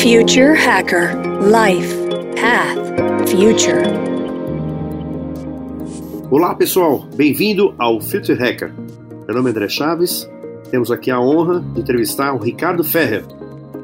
Future 0.00 0.54
Hacker 0.54 1.10
Life 1.44 1.94
Path 2.34 3.28
Future. 3.28 3.82
Olá 6.30 6.54
pessoal, 6.54 7.06
bem-vindo 7.14 7.74
ao 7.76 8.00
Future 8.00 8.38
Hacker. 8.38 8.72
Meu 9.26 9.36
nome 9.36 9.48
é 9.48 9.50
André 9.50 9.68
Chaves. 9.68 10.26
Temos 10.70 10.90
aqui 10.90 11.10
a 11.10 11.20
honra 11.20 11.60
de 11.74 11.82
entrevistar 11.82 12.32
o 12.32 12.38
Ricardo 12.38 12.82
Ferrer. 12.82 13.26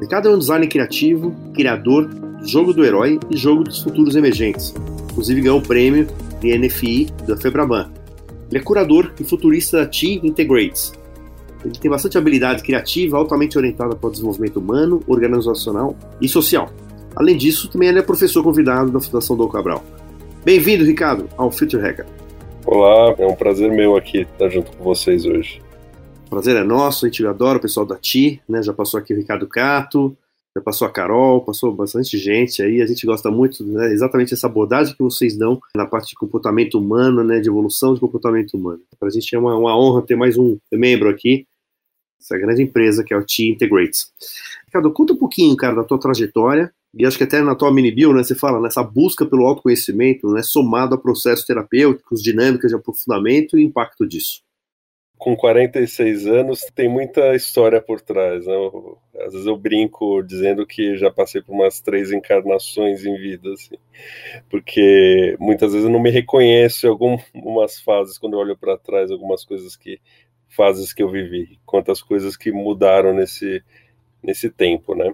Ricardo 0.01 0.29
é 0.29 0.31
um 0.33 0.39
designer 0.39 0.67
criativo, 0.67 1.35
criador 1.53 2.07
do 2.07 2.47
jogo 2.47 2.73
do 2.73 2.83
herói 2.83 3.19
e 3.29 3.37
jogo 3.37 3.63
dos 3.63 3.83
futuros 3.83 4.15
emergentes. 4.15 4.73
Inclusive 5.11 5.41
ganhou 5.41 5.59
o 5.59 5.67
prêmio 5.67 6.07
de 6.41 6.57
NFI 6.57 7.11
da 7.27 7.37
Febraban. 7.37 7.91
Ele 8.49 8.59
é 8.59 8.63
curador 8.63 9.13
e 9.19 9.23
futurista 9.23 9.81
da 9.81 9.85
T 9.85 10.19
Integrates, 10.23 10.93
ele 11.67 11.79
tem 11.79 11.91
bastante 11.91 12.17
habilidade 12.17 12.63
criativa, 12.63 13.17
altamente 13.17 13.57
orientada 13.57 13.95
para 13.95 14.07
o 14.07 14.11
desenvolvimento 14.11 14.57
humano, 14.57 15.03
organizacional 15.05 15.95
e 16.21 16.27
social. 16.27 16.69
Além 17.15 17.35
disso, 17.35 17.69
também 17.69 17.89
ele 17.89 17.99
é 17.99 18.01
professor 18.01 18.41
convidado 18.41 18.89
da 18.89 19.01
Fundação 19.01 19.35
Dom 19.35 19.49
Cabral. 19.49 19.83
Bem-vindo, 20.45 20.85
Ricardo, 20.85 21.27
ao 21.35 21.51
Future 21.51 21.81
Hacker. 21.81 22.05
Olá, 22.65 23.13
é 23.17 23.25
um 23.25 23.35
prazer 23.35 23.69
meu 23.69 23.97
aqui 23.97 24.21
estar 24.21 24.49
junto 24.49 24.71
com 24.71 24.83
vocês 24.83 25.25
hoje. 25.25 25.61
O 26.27 26.29
prazer 26.29 26.55
é 26.55 26.63
nosso, 26.63 27.05
a 27.05 27.09
gente 27.09 27.25
adora 27.25 27.57
o 27.57 27.61
pessoal 27.61 27.85
da 27.85 27.95
TI, 27.95 28.41
né? 28.47 28.61
Já 28.61 28.73
passou 28.73 28.99
aqui 28.99 29.13
o 29.13 29.17
Ricardo 29.17 29.47
Cato, 29.47 30.15
já 30.57 30.61
passou 30.61 30.87
a 30.87 30.91
Carol, 30.91 31.41
passou 31.41 31.73
bastante 31.73 32.17
gente 32.17 32.61
aí, 32.63 32.81
a 32.81 32.85
gente 32.85 33.05
gosta 33.05 33.29
muito, 33.29 33.63
né, 33.63 33.91
exatamente 33.93 34.33
essa 34.33 34.47
abordagem 34.47 34.95
que 34.95 35.03
vocês 35.03 35.37
dão 35.37 35.59
na 35.75 35.85
parte 35.85 36.09
de 36.09 36.15
comportamento 36.15 36.79
humano, 36.79 37.23
né, 37.23 37.39
de 37.39 37.47
evolução 37.47 37.93
de 37.93 37.99
comportamento 37.99 38.55
humano. 38.55 38.81
Para 38.99 39.07
a 39.07 39.11
gente 39.11 39.35
é 39.35 39.39
uma, 39.39 39.55
uma, 39.55 39.77
honra 39.77 40.01
ter 40.01 40.15
mais 40.15 40.37
um 40.37 40.57
membro 40.71 41.09
aqui, 41.09 41.45
essa 42.19 42.37
grande 42.37 42.63
empresa 42.63 43.03
que 43.03 43.13
é 43.13 43.17
o 43.17 43.25
T 43.25 43.49
Integrates. 43.49 44.11
Ricardo, 44.65 44.91
conta 44.91 45.13
um 45.13 45.17
pouquinho, 45.17 45.55
cara, 45.55 45.75
da 45.75 45.83
tua 45.83 45.99
trajetória, 45.99 46.71
e 46.93 47.05
acho 47.05 47.17
que 47.17 47.23
até 47.23 47.41
na 47.41 47.55
tua 47.55 47.71
mini 47.71 47.91
bio, 47.91 48.13
né, 48.13 48.23
você 48.23 48.35
fala 48.35 48.59
nessa 48.59 48.83
busca 48.83 49.25
pelo 49.25 49.45
autoconhecimento, 49.45 50.31
né, 50.31 50.41
somado 50.41 50.95
a 50.95 50.97
processos 50.97 51.45
terapêuticos, 51.45 52.21
dinâmicas 52.21 52.69
de 52.69 52.75
aprofundamento 52.75 53.57
e 53.57 53.63
impacto 53.63 54.07
disso 54.07 54.41
com 55.17 55.35
46 55.35 56.27
anos 56.27 56.61
tem 56.75 56.87
muita 56.87 57.35
história 57.35 57.81
por 57.81 57.99
trás. 57.99 58.45
Né? 58.45 58.53
Às 59.25 59.33
vezes 59.33 59.47
eu 59.47 59.57
brinco 59.57 60.21
dizendo 60.21 60.65
que 60.65 60.95
já 60.95 61.11
passei 61.11 61.41
por 61.41 61.53
umas 61.53 61.81
três 61.81 62.11
encarnações 62.11 63.03
em 63.03 63.17
vida, 63.17 63.51
assim, 63.51 63.75
porque 64.49 65.35
muitas 65.39 65.71
vezes 65.71 65.85
eu 65.85 65.91
não 65.91 66.01
me 66.01 66.11
reconheço 66.11 66.85
em 66.85 66.89
algumas 66.89 67.79
fases 67.79 68.17
quando 68.17 68.33
eu 68.33 68.39
olho 68.39 68.57
para 68.57 68.77
trás, 68.77 69.09
algumas 69.09 69.43
coisas 69.43 69.75
que 69.75 69.99
fases 70.49 70.93
que 70.93 71.03
eu 71.03 71.09
vivi, 71.09 71.59
quantas 71.65 72.01
coisas 72.01 72.35
que 72.37 72.51
mudaram 72.51 73.13
nesse 73.13 73.63
nesse 74.23 74.49
tempo, 74.49 74.95
né? 74.95 75.13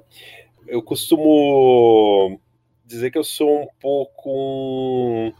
Eu 0.67 0.81
costumo 0.81 2.39
dizer 2.85 3.11
que 3.11 3.17
eu 3.17 3.23
sou 3.23 3.63
um 3.63 3.67
pouco 3.79 4.29
um 4.29 5.33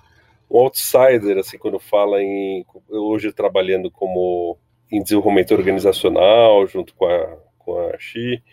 um 0.54 0.60
outsider, 0.60 1.40
assim, 1.40 1.58
quando 1.58 1.80
fala 1.80 2.22
em. 2.22 2.64
Hoje 2.88 3.34
trabalhando 3.34 3.90
como 3.90 4.58
em 4.92 5.02
desenvolvimento 5.02 5.54
organizacional, 5.54 6.68
junto 6.68 6.94
com 6.94 7.06
a, 7.06 7.38
com 7.58 7.80
a 7.90 7.98
Xi, 7.98 8.44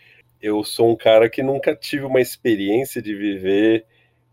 eu 0.41 0.63
sou 0.63 0.89
um 0.89 0.95
cara 0.95 1.29
que 1.29 1.43
nunca 1.43 1.75
tive 1.75 2.05
uma 2.05 2.19
experiência 2.19 2.99
de 2.99 3.13
viver 3.13 3.85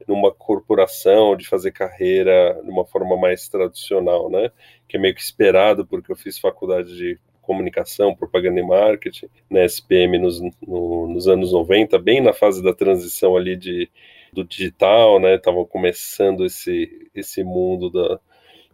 numa 0.07 0.33
corporação, 0.33 1.37
de 1.37 1.47
fazer 1.47 1.73
carreira 1.73 2.61
de 2.63 2.71
uma 2.71 2.85
forma 2.85 3.17
mais 3.17 3.49
tradicional, 3.49 4.31
né? 4.31 4.51
Que 4.87 4.97
é 4.97 5.01
meio 5.01 5.15
que 5.15 5.21
esperado, 5.21 5.87
porque 5.87 6.13
eu 6.13 6.17
fiz 6.17 6.39
faculdade 6.39 6.97
de 6.97 7.19
comunicação, 7.43 8.15
propaganda 8.15 8.61
e 8.61 8.63
marketing 8.63 9.29
na 9.51 9.65
SPM 9.65 10.19
nos, 10.19 10.41
no, 10.67 11.09
nos 11.09 11.27
anos 11.27 11.53
90, 11.53 11.99
bem 11.99 12.21
na 12.21 12.33
fase 12.33 12.63
da 12.63 12.75
transição 12.75 13.37
ali 13.37 13.57
de 13.57 13.91
do 14.31 14.45
digital, 14.45 15.19
né? 15.19 15.39
Tava 15.39 15.65
começando 15.65 16.45
esse 16.45 17.11
esse 17.15 17.43
mundo 17.43 17.91
da 17.91 18.21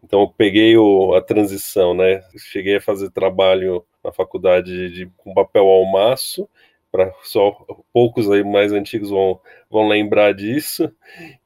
então 0.05 0.21
eu 0.21 0.29
peguei 0.29 0.77
o, 0.77 1.15
a 1.15 1.23
transição, 1.23 1.95
né? 1.95 2.23
Cheguei 2.37 2.77
a 2.77 2.81
fazer 2.81 3.11
trabalho 3.11 3.85
na 4.05 4.13
faculdade 4.13 4.91
de, 4.91 5.07
com 5.17 5.33
papel 5.33 5.67
ao 5.67 5.85
maço, 5.87 6.47
para 6.95 7.13
só 7.25 7.51
poucos 7.93 8.31
aí 8.31 8.45
mais 8.45 8.73
antigos 8.73 9.11
vão, 9.11 9.41
vão 9.69 9.89
lembrar 9.89 10.33
disso, 10.33 10.89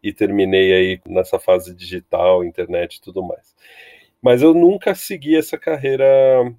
e 0.03 0.13
terminei 0.13 0.75
aí 0.75 1.01
nessa 1.09 1.39
fase 1.39 1.75
digital, 1.75 2.45
internet 2.45 2.97
e 2.97 3.01
tudo 3.01 3.23
mais. 3.23 3.57
Mas 4.21 4.43
eu 4.43 4.53
nunca 4.53 4.95
segui 4.95 5.37
essa 5.37 5.57
carreira 5.57 6.07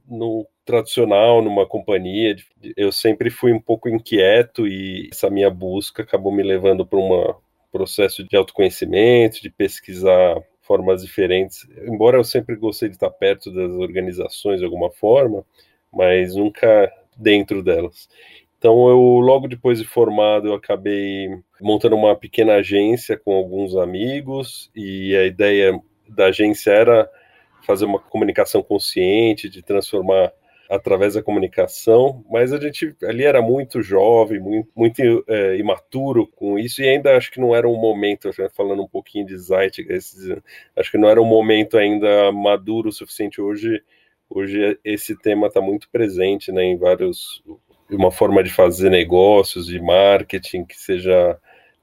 no 0.08 0.44
tradicional, 0.66 1.40
numa 1.40 1.68
companhia. 1.68 2.36
Eu 2.76 2.92
sempre 2.92 3.30
fui 3.30 3.54
um 3.54 3.62
pouco 3.62 3.88
inquieto 3.88 4.68
e 4.68 5.08
essa 5.12 5.30
minha 5.30 5.52
busca 5.52 6.02
acabou 6.02 6.32
me 6.32 6.42
levando 6.42 6.84
para 6.84 6.98
um 6.98 7.36
processo 7.72 8.24
de 8.24 8.36
autoconhecimento, 8.36 9.40
de 9.40 9.52
pesquisar 9.52 10.42
formas 10.62 11.04
diferentes. 11.04 11.68
Embora 11.86 12.18
eu 12.18 12.24
sempre 12.24 12.56
gostei 12.56 12.90
de 12.90 12.96
estar 12.96 13.12
perto 13.12 13.54
das 13.54 13.72
organizações 13.74 14.58
de 14.58 14.66
alguma 14.66 14.90
forma, 14.90 15.46
mas 15.94 16.34
nunca 16.34 16.92
dentro 17.16 17.62
delas. 17.62 18.08
Então 18.60 18.90
eu 18.90 19.00
logo 19.20 19.48
depois 19.48 19.80
de 19.80 19.86
formado 19.86 20.50
eu 20.50 20.54
acabei 20.54 21.30
montando 21.60 21.96
uma 21.96 22.16
pequena 22.16 22.56
agência 22.56 23.18
com 23.18 23.34
alguns 23.34 23.76
amigos 23.76 24.70
e 24.76 25.16
a 25.16 25.26
ideia 25.26 25.82
da 26.08 26.26
agência 26.28 26.72
era 26.72 27.10
fazer 27.66 27.86
uma 27.86 28.00
comunicação 28.00 28.62
consciente, 28.62 29.50
de 29.50 29.62
transformar 29.62 30.32
através 30.70 31.16
da 31.16 31.24
comunicação, 31.24 32.24
mas 32.30 32.54
a 32.54 32.60
gente 32.60 32.96
ali 33.04 33.24
era 33.24 33.42
muito 33.42 33.82
jovem, 33.82 34.40
muito, 34.40 34.70
muito 34.76 35.26
é, 35.28 35.58
imaturo 35.58 36.28
com 36.28 36.60
isso, 36.60 36.82
e 36.84 36.88
ainda 36.88 37.18
acho 37.18 37.32
que 37.32 37.40
não 37.40 37.56
era 37.56 37.68
um 37.68 37.76
momento, 37.76 38.30
falando 38.56 38.84
um 38.84 38.88
pouquinho 38.88 39.26
de 39.26 39.36
Zeitgeist, 39.36 40.16
acho 40.76 40.92
que 40.92 40.98
não 40.98 41.10
era 41.10 41.20
um 41.20 41.26
momento 41.26 41.76
ainda 41.76 42.32
maduro 42.32 42.90
o 42.90 42.92
suficiente. 42.92 43.42
Hoje, 43.42 43.82
hoje 44.30 44.80
esse 44.84 45.18
tema 45.18 45.48
está 45.48 45.60
muito 45.60 45.90
presente 45.90 46.52
né, 46.52 46.64
em 46.64 46.78
vários. 46.78 47.44
Uma 47.90 48.12
forma 48.12 48.44
de 48.44 48.52
fazer 48.52 48.90
negócios, 48.90 49.68
de 49.68 49.80
marketing 49.80 50.66
que 50.66 50.80
seja 50.80 51.38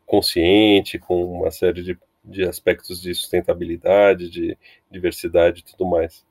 consciente, 0.05 0.99
com 0.99 1.25
uma 1.25 1.51
série 1.51 1.83
de 1.83 1.99
de 2.27 2.43
aspectos 2.43 3.01
de 3.01 3.15
sustentabilidade, 3.15 4.29
de 4.29 4.59
diversidade 4.91 5.61
e 5.61 5.65
tudo 5.65 5.89
mais. 5.89 6.25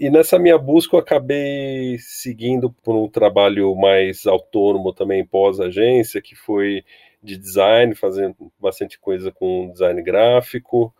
E 0.00 0.08
nessa 0.10 0.38
minha 0.38 0.56
busca 0.56 0.96
eu 0.96 1.00
acabei 1.00 1.98
seguindo 1.98 2.70
por 2.82 2.96
um 2.96 3.08
trabalho 3.08 3.74
mais 3.74 4.26
autônomo 4.26 4.92
também 4.92 5.24
pós-agência, 5.24 6.22
que 6.22 6.34
foi 6.34 6.84
de 7.22 7.36
design, 7.36 7.94
fazendo 7.94 8.36
bastante 8.60 8.98
coisa 8.98 9.32
com 9.32 9.70
design 9.72 10.00
gráfico, 10.02 10.94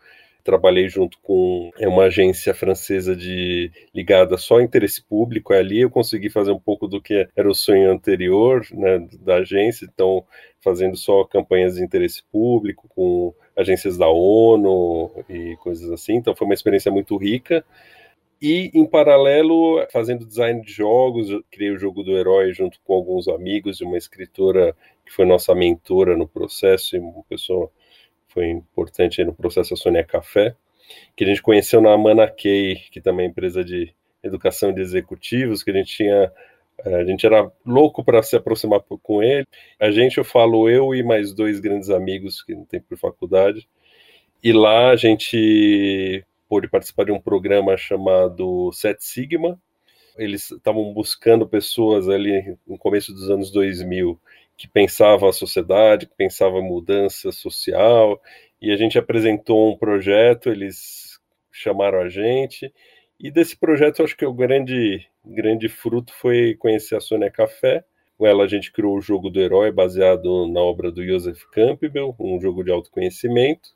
trabalhei 0.45 0.89
junto 0.89 1.19
com 1.21 1.71
é, 1.79 1.87
uma 1.87 2.05
agência 2.05 2.55
francesa 2.55 3.15
de 3.15 3.71
ligada 3.95 4.37
só 4.37 4.55
ao 4.55 4.61
interesse 4.61 5.03
público. 5.03 5.53
Ali 5.53 5.81
eu 5.81 5.91
consegui 5.91 6.31
fazer 6.31 6.53
um 6.53 6.59
pouco 6.59 6.87
do 6.87 7.01
que 7.01 7.29
era 7.37 7.49
o 7.49 7.55
sonho 7.55 7.91
anterior 7.91 8.67
né, 8.73 9.07
da 9.21 9.37
agência, 9.37 9.85
então 9.85 10.25
fazendo 10.61 10.97
só 10.97 11.25
campanhas 11.25 11.75
de 11.75 11.85
interesse 11.85 12.23
público 12.33 12.89
com 12.89 13.35
agências 13.57 13.97
da 13.99 14.09
ONU 14.09 15.11
e 15.29 15.57
coisas 15.57 15.91
assim. 15.91 16.15
Então 16.15 16.35
foi 16.35 16.47
uma 16.47 16.55
experiência 16.55 16.91
muito 16.91 17.17
rica. 17.17 17.65
E, 18.41 18.71
em 18.73 18.87
paralelo, 18.87 19.85
fazendo 19.91 20.25
design 20.25 20.63
de 20.63 20.71
jogos, 20.73 21.29
criei 21.51 21.73
o 21.73 21.79
jogo 21.79 22.05
do 22.05 22.17
herói 22.17 22.53
junto 22.53 22.79
com 22.85 22.95
alguns 22.95 23.27
amigos 23.27 23.81
e 23.81 23.85
uma 23.85 23.99
escritora 23.99 24.77
que 25.05 25.13
foi 25.13 25.27
nossa 25.27 25.55
mentora 25.57 26.17
no 26.17 26.29
processo, 26.29 26.95
e 26.95 27.01
uma 27.01 27.25
pessoa 27.29 27.69
foi 28.39 28.51
importante 28.51 29.25
no 29.25 29.35
processo 29.35 29.77
Sônia 29.77 30.05
Café, 30.05 30.55
que 31.17 31.25
a 31.25 31.27
gente 31.27 31.43
conheceu 31.43 31.81
na 31.81 31.99
Manakei, 31.99 32.77
que 32.93 33.01
também 33.01 33.27
é 33.27 33.29
empresa 33.29 33.65
de 33.65 33.93
educação 34.23 34.73
de 34.73 34.81
executivos, 34.81 35.65
que 35.65 35.73
a 35.73 35.75
gente 35.75 35.97
tinha 35.97 36.33
eh, 36.85 36.95
a 36.95 37.05
gente 37.05 37.27
era 37.27 37.51
louco 37.67 38.05
para 38.05 38.23
se 38.23 38.37
aproximar 38.37 38.81
com 39.03 39.23
ele. 39.25 39.45
A 39.81 39.91
gente, 39.91 40.19
eu 40.19 40.25
falo 40.25 40.69
eu 40.69 40.95
e 40.95 41.03
mais 41.03 41.35
dois 41.35 41.59
grandes 41.59 41.91
amigos 41.91 42.41
que 42.41 42.55
não 42.55 42.65
tem 42.65 42.81
por 42.81 42.97
faculdade. 42.97 43.69
E 44.41 44.53
lá 44.53 44.91
a 44.91 44.97
gente 44.97 46.25
pôde 46.49 46.69
participar 46.69 47.07
de 47.07 47.13
um 47.13 47.21
programa 47.21 47.77
chamado 47.77 48.71
Set 48.73 49.01
Sigma. 49.01 49.61
Eles 50.17 50.53
estavam 50.53 50.93
buscando 50.95 51.45
pessoas 51.45 52.09
ali 52.09 52.57
no 52.65 52.79
começo 52.79 53.13
dos 53.13 53.29
anos 53.31 53.51
2000 53.51 54.17
que 54.59 54.67
pensava 54.67 55.29
a 55.29 55.33
sociedade, 55.33 56.07
que 56.07 56.17
pensava 56.17 56.61
mudança 56.61 57.31
social, 57.31 58.21
e 58.61 58.73
a 58.73 58.77
gente 58.77 58.99
apresentou 58.99 59.73
um 59.73 59.79
projeto, 59.79 60.51
eles 60.51 61.21
chamaram 61.53 62.01
a 62.01 62.09
gente, 62.09 62.75
e 63.21 63.31
desse 63.31 63.57
projeto 63.57 64.03
acho 64.03 64.17
que 64.17 64.27
o 64.27 64.35
grande, 64.35 65.07
grande 65.25 65.69
fruto 65.69 66.13
foi 66.13 66.57
conhecer 66.57 66.97
a 66.97 67.01
Sônia 67.01 67.31
Café, 67.31 67.85
com 68.19 68.27
ela 68.27 68.45
a 68.45 68.49
gente 68.49 68.73
criou 68.73 68.97
o 68.97 69.01
jogo 69.01 69.31
do 69.31 69.41
herói 69.41 69.71
baseado 69.71 70.49
na 70.49 70.61
obra 70.61 70.91
do 70.91 71.07
Joseph 71.07 71.45
Campbell, 71.53 72.17
um 72.19 72.41
jogo 72.41 72.65
de 72.65 72.73
autoconhecimento, 72.73 73.71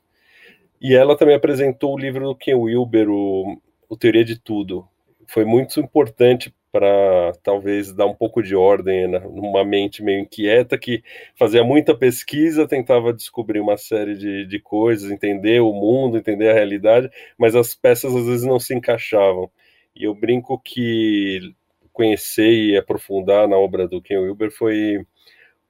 e 0.81 0.93
ela 0.93 1.15
também 1.15 1.35
apresentou 1.35 1.95
o 1.95 1.97
livro 1.97 2.25
do 2.25 2.35
Ken 2.35 2.55
Wilber, 2.55 3.09
o, 3.09 3.57
o 3.87 3.95
Teoria 3.95 4.25
de 4.25 4.37
Tudo. 4.37 4.85
Foi 5.27 5.45
muito 5.45 5.79
importante 5.79 6.53
para 6.73 7.33
talvez 7.43 7.93
dar 7.93 8.07
um 8.07 8.15
pouco 8.15 8.41
de 8.41 8.55
ordem 8.55 9.07
né, 9.07 9.19
numa 9.19 9.63
mente 9.63 10.01
meio 10.03 10.21
inquieta 10.21 10.75
que 10.75 11.03
fazia 11.37 11.63
muita 11.63 11.95
pesquisa, 11.95 12.67
tentava 12.67 13.13
descobrir 13.13 13.59
uma 13.59 13.77
série 13.77 14.17
de, 14.17 14.47
de 14.47 14.59
coisas, 14.59 15.11
entender 15.11 15.61
o 15.61 15.71
mundo, 15.71 16.17
entender 16.17 16.49
a 16.49 16.53
realidade, 16.53 17.11
mas 17.37 17.55
as 17.55 17.75
peças 17.75 18.15
às 18.15 18.25
vezes 18.25 18.43
não 18.43 18.59
se 18.59 18.73
encaixavam. 18.73 19.51
E 19.95 20.05
eu 20.05 20.15
brinco 20.15 20.59
que 20.59 21.53
conhecer 21.91 22.51
e 22.51 22.75
aprofundar 22.75 23.47
na 23.47 23.55
obra 23.55 23.87
do 23.87 24.01
Ken 24.01 24.17
Wilber 24.17 24.51
foi 24.51 25.05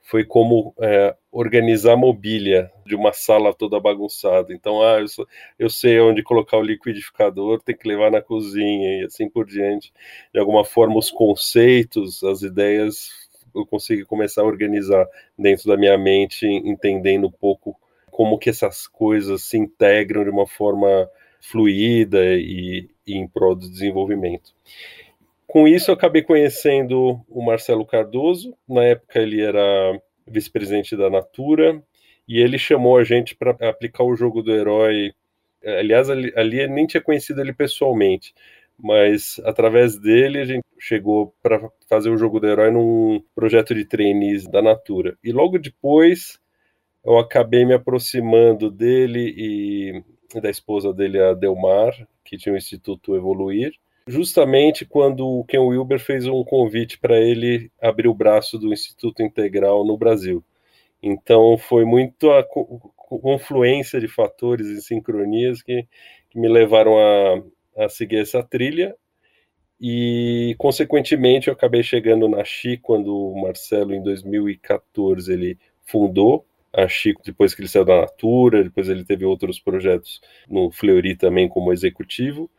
foi 0.01 0.23
como 0.25 0.73
é, 0.81 1.15
organizar 1.33 1.97
mobília 1.97 2.71
de 2.85 2.95
uma 2.95 3.11
sala 3.11 3.51
toda 3.55 3.79
bagunçada. 3.79 4.53
Então, 4.53 4.83
ah, 4.83 4.99
eu, 4.99 5.07
sou, 5.07 5.27
eu, 5.57 5.67
sei 5.67 5.99
onde 5.99 6.21
colocar 6.21 6.57
o 6.57 6.61
liquidificador, 6.61 7.59
tem 7.59 7.75
que 7.75 7.87
levar 7.87 8.11
na 8.11 8.21
cozinha 8.21 9.01
e 9.01 9.05
assim 9.05 9.27
por 9.27 9.47
diante. 9.47 9.91
De 10.31 10.39
alguma 10.39 10.63
forma, 10.63 10.95
os 10.95 11.09
conceitos, 11.09 12.23
as 12.23 12.43
ideias, 12.43 13.09
eu 13.55 13.65
consigo 13.65 14.05
começar 14.05 14.43
a 14.43 14.45
organizar 14.45 15.07
dentro 15.37 15.67
da 15.67 15.75
minha 15.75 15.97
mente, 15.97 16.45
entendendo 16.45 17.25
um 17.25 17.31
pouco 17.31 17.75
como 18.11 18.37
que 18.37 18.51
essas 18.51 18.87
coisas 18.87 19.41
se 19.41 19.57
integram 19.57 20.23
de 20.23 20.29
uma 20.29 20.45
forma 20.45 21.09
fluida 21.41 22.23
e, 22.35 22.87
e 23.07 23.17
em 23.17 23.27
prol 23.27 23.55
do 23.55 23.67
desenvolvimento. 23.67 24.53
Com 25.47 25.67
isso, 25.67 25.89
eu 25.89 25.95
acabei 25.95 26.21
conhecendo 26.21 27.19
o 27.27 27.43
Marcelo 27.43 27.85
Cardoso. 27.87 28.55
Na 28.67 28.83
época, 28.83 29.19
ele 29.19 29.41
era 29.41 29.99
vice-presidente 30.27 30.95
da 30.95 31.09
Natura 31.09 31.81
e 32.27 32.39
ele 32.39 32.57
chamou 32.57 32.97
a 32.97 33.03
gente 33.03 33.35
para 33.35 33.51
aplicar 33.69 34.03
o 34.03 34.15
jogo 34.15 34.41
do 34.41 34.53
herói. 34.53 35.13
Aliás, 35.63 36.09
ali, 36.09 36.33
ali 36.35 36.59
eu 36.61 36.69
nem 36.69 36.87
tinha 36.87 37.01
conhecido 37.01 37.41
ele 37.41 37.53
pessoalmente, 37.53 38.33
mas 38.77 39.39
através 39.45 39.97
dele 39.97 40.39
a 40.39 40.45
gente 40.45 40.65
chegou 40.79 41.33
para 41.41 41.69
fazer 41.87 42.09
o 42.09 42.17
jogo 42.17 42.39
do 42.39 42.47
herói 42.47 42.71
num 42.71 43.23
projeto 43.35 43.73
de 43.73 43.85
trainees 43.85 44.47
da 44.47 44.61
Natura. 44.61 45.17
E 45.23 45.31
logo 45.31 45.57
depois 45.57 46.39
eu 47.03 47.17
acabei 47.17 47.65
me 47.65 47.73
aproximando 47.73 48.71
dele 48.71 49.33
e 49.37 50.39
da 50.41 50.49
esposa 50.49 50.93
dele, 50.93 51.21
a 51.21 51.33
Delmar, 51.33 51.93
que 52.23 52.37
tinha 52.37 52.53
o 52.53 52.57
Instituto 52.57 53.15
Evoluir, 53.15 53.73
justamente 54.07 54.85
quando 54.85 55.27
o 55.27 55.43
Ken 55.45 55.59
Wilber 55.59 55.99
fez 55.99 56.25
um 56.27 56.43
convite 56.43 56.97
para 56.99 57.19
ele 57.19 57.71
abrir 57.81 58.07
o 58.07 58.13
braço 58.13 58.57
do 58.57 58.73
Instituto 58.73 59.23
Integral 59.23 59.85
no 59.85 59.97
Brasil. 59.97 60.43
Então 61.01 61.57
foi 61.57 61.85
muito 61.85 62.31
a 62.31 62.43
confluência 62.43 63.99
de 63.99 64.07
fatores 64.07 64.67
e 64.67 64.81
sincronias 64.81 65.61
que, 65.61 65.87
que 66.29 66.39
me 66.39 66.47
levaram 66.47 66.97
a, 66.97 67.83
a 67.85 67.89
seguir 67.89 68.17
essa 68.17 68.43
trilha. 68.43 68.95
E 69.79 70.55
consequentemente 70.57 71.47
eu 71.47 71.53
acabei 71.53 71.83
chegando 71.83 72.29
na 72.29 72.43
Chi 72.43 72.77
quando 72.77 73.15
o 73.15 73.41
Marcelo 73.41 73.93
em 73.93 74.01
2014 74.01 75.31
ele 75.31 75.57
fundou 75.85 76.45
a 76.71 76.87
Chico 76.87 77.21
depois 77.23 77.53
que 77.53 77.61
ele 77.61 77.67
saiu 77.67 77.85
da 77.85 78.01
Natura, 78.01 78.63
depois 78.63 78.89
ele 78.89 79.03
teve 79.03 79.25
outros 79.25 79.59
projetos 79.59 80.21
no 80.49 80.71
Fleury 80.71 81.15
também 81.15 81.47
como 81.47 81.71
executivo 81.71 82.49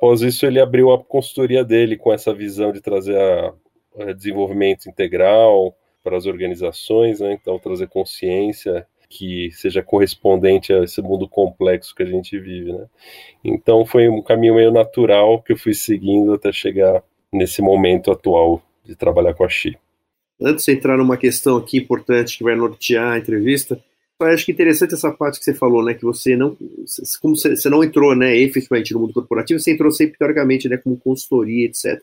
Após 0.00 0.22
isso, 0.22 0.46
ele 0.46 0.58
abriu 0.58 0.90
a 0.90 0.98
consultoria 0.98 1.62
dele 1.62 1.94
com 1.94 2.10
essa 2.10 2.32
visão 2.32 2.72
de 2.72 2.80
trazer 2.80 3.20
a, 3.20 3.52
a 3.98 4.12
desenvolvimento 4.14 4.88
integral 4.88 5.76
para 6.02 6.16
as 6.16 6.24
organizações, 6.24 7.20
né? 7.20 7.34
então 7.34 7.58
trazer 7.58 7.86
consciência 7.86 8.86
que 9.10 9.50
seja 9.50 9.82
correspondente 9.82 10.72
a 10.72 10.84
esse 10.84 11.02
mundo 11.02 11.28
complexo 11.28 11.94
que 11.94 12.02
a 12.02 12.06
gente 12.06 12.38
vive, 12.38 12.72
né? 12.72 12.86
Então 13.44 13.84
foi 13.84 14.08
um 14.08 14.22
caminho 14.22 14.54
meio 14.54 14.70
natural 14.70 15.42
que 15.42 15.52
eu 15.52 15.58
fui 15.58 15.74
seguindo 15.74 16.32
até 16.32 16.50
chegar 16.50 17.02
nesse 17.30 17.60
momento 17.60 18.10
atual 18.10 18.62
de 18.82 18.96
trabalhar 18.96 19.34
com 19.34 19.44
a 19.44 19.48
Xi. 19.50 19.76
Antes 20.40 20.64
de 20.64 20.72
entrar 20.72 20.96
numa 20.96 21.18
questão 21.18 21.58
aqui 21.58 21.76
importante 21.76 22.38
que 22.38 22.44
vai 22.44 22.56
nortear 22.56 23.12
a 23.12 23.18
entrevista, 23.18 23.78
acho 24.28 24.44
que 24.44 24.52
interessante 24.52 24.94
essa 24.94 25.10
parte 25.10 25.38
que 25.38 25.44
você 25.44 25.54
falou, 25.54 25.84
né? 25.84 25.94
Que 25.94 26.04
você 26.04 26.36
não, 26.36 26.56
como 27.20 27.36
você, 27.36 27.68
não 27.68 27.84
entrou, 27.84 28.14
né, 28.14 28.36
efetivamente 28.38 28.92
no 28.92 29.00
mundo 29.00 29.12
corporativo, 29.12 29.58
você 29.58 29.72
entrou 29.72 29.90
sempre 29.90 30.18
teoricamente, 30.18 30.68
né, 30.68 30.76
como 30.76 30.96
consultoria, 30.96 31.66
etc. 31.66 32.02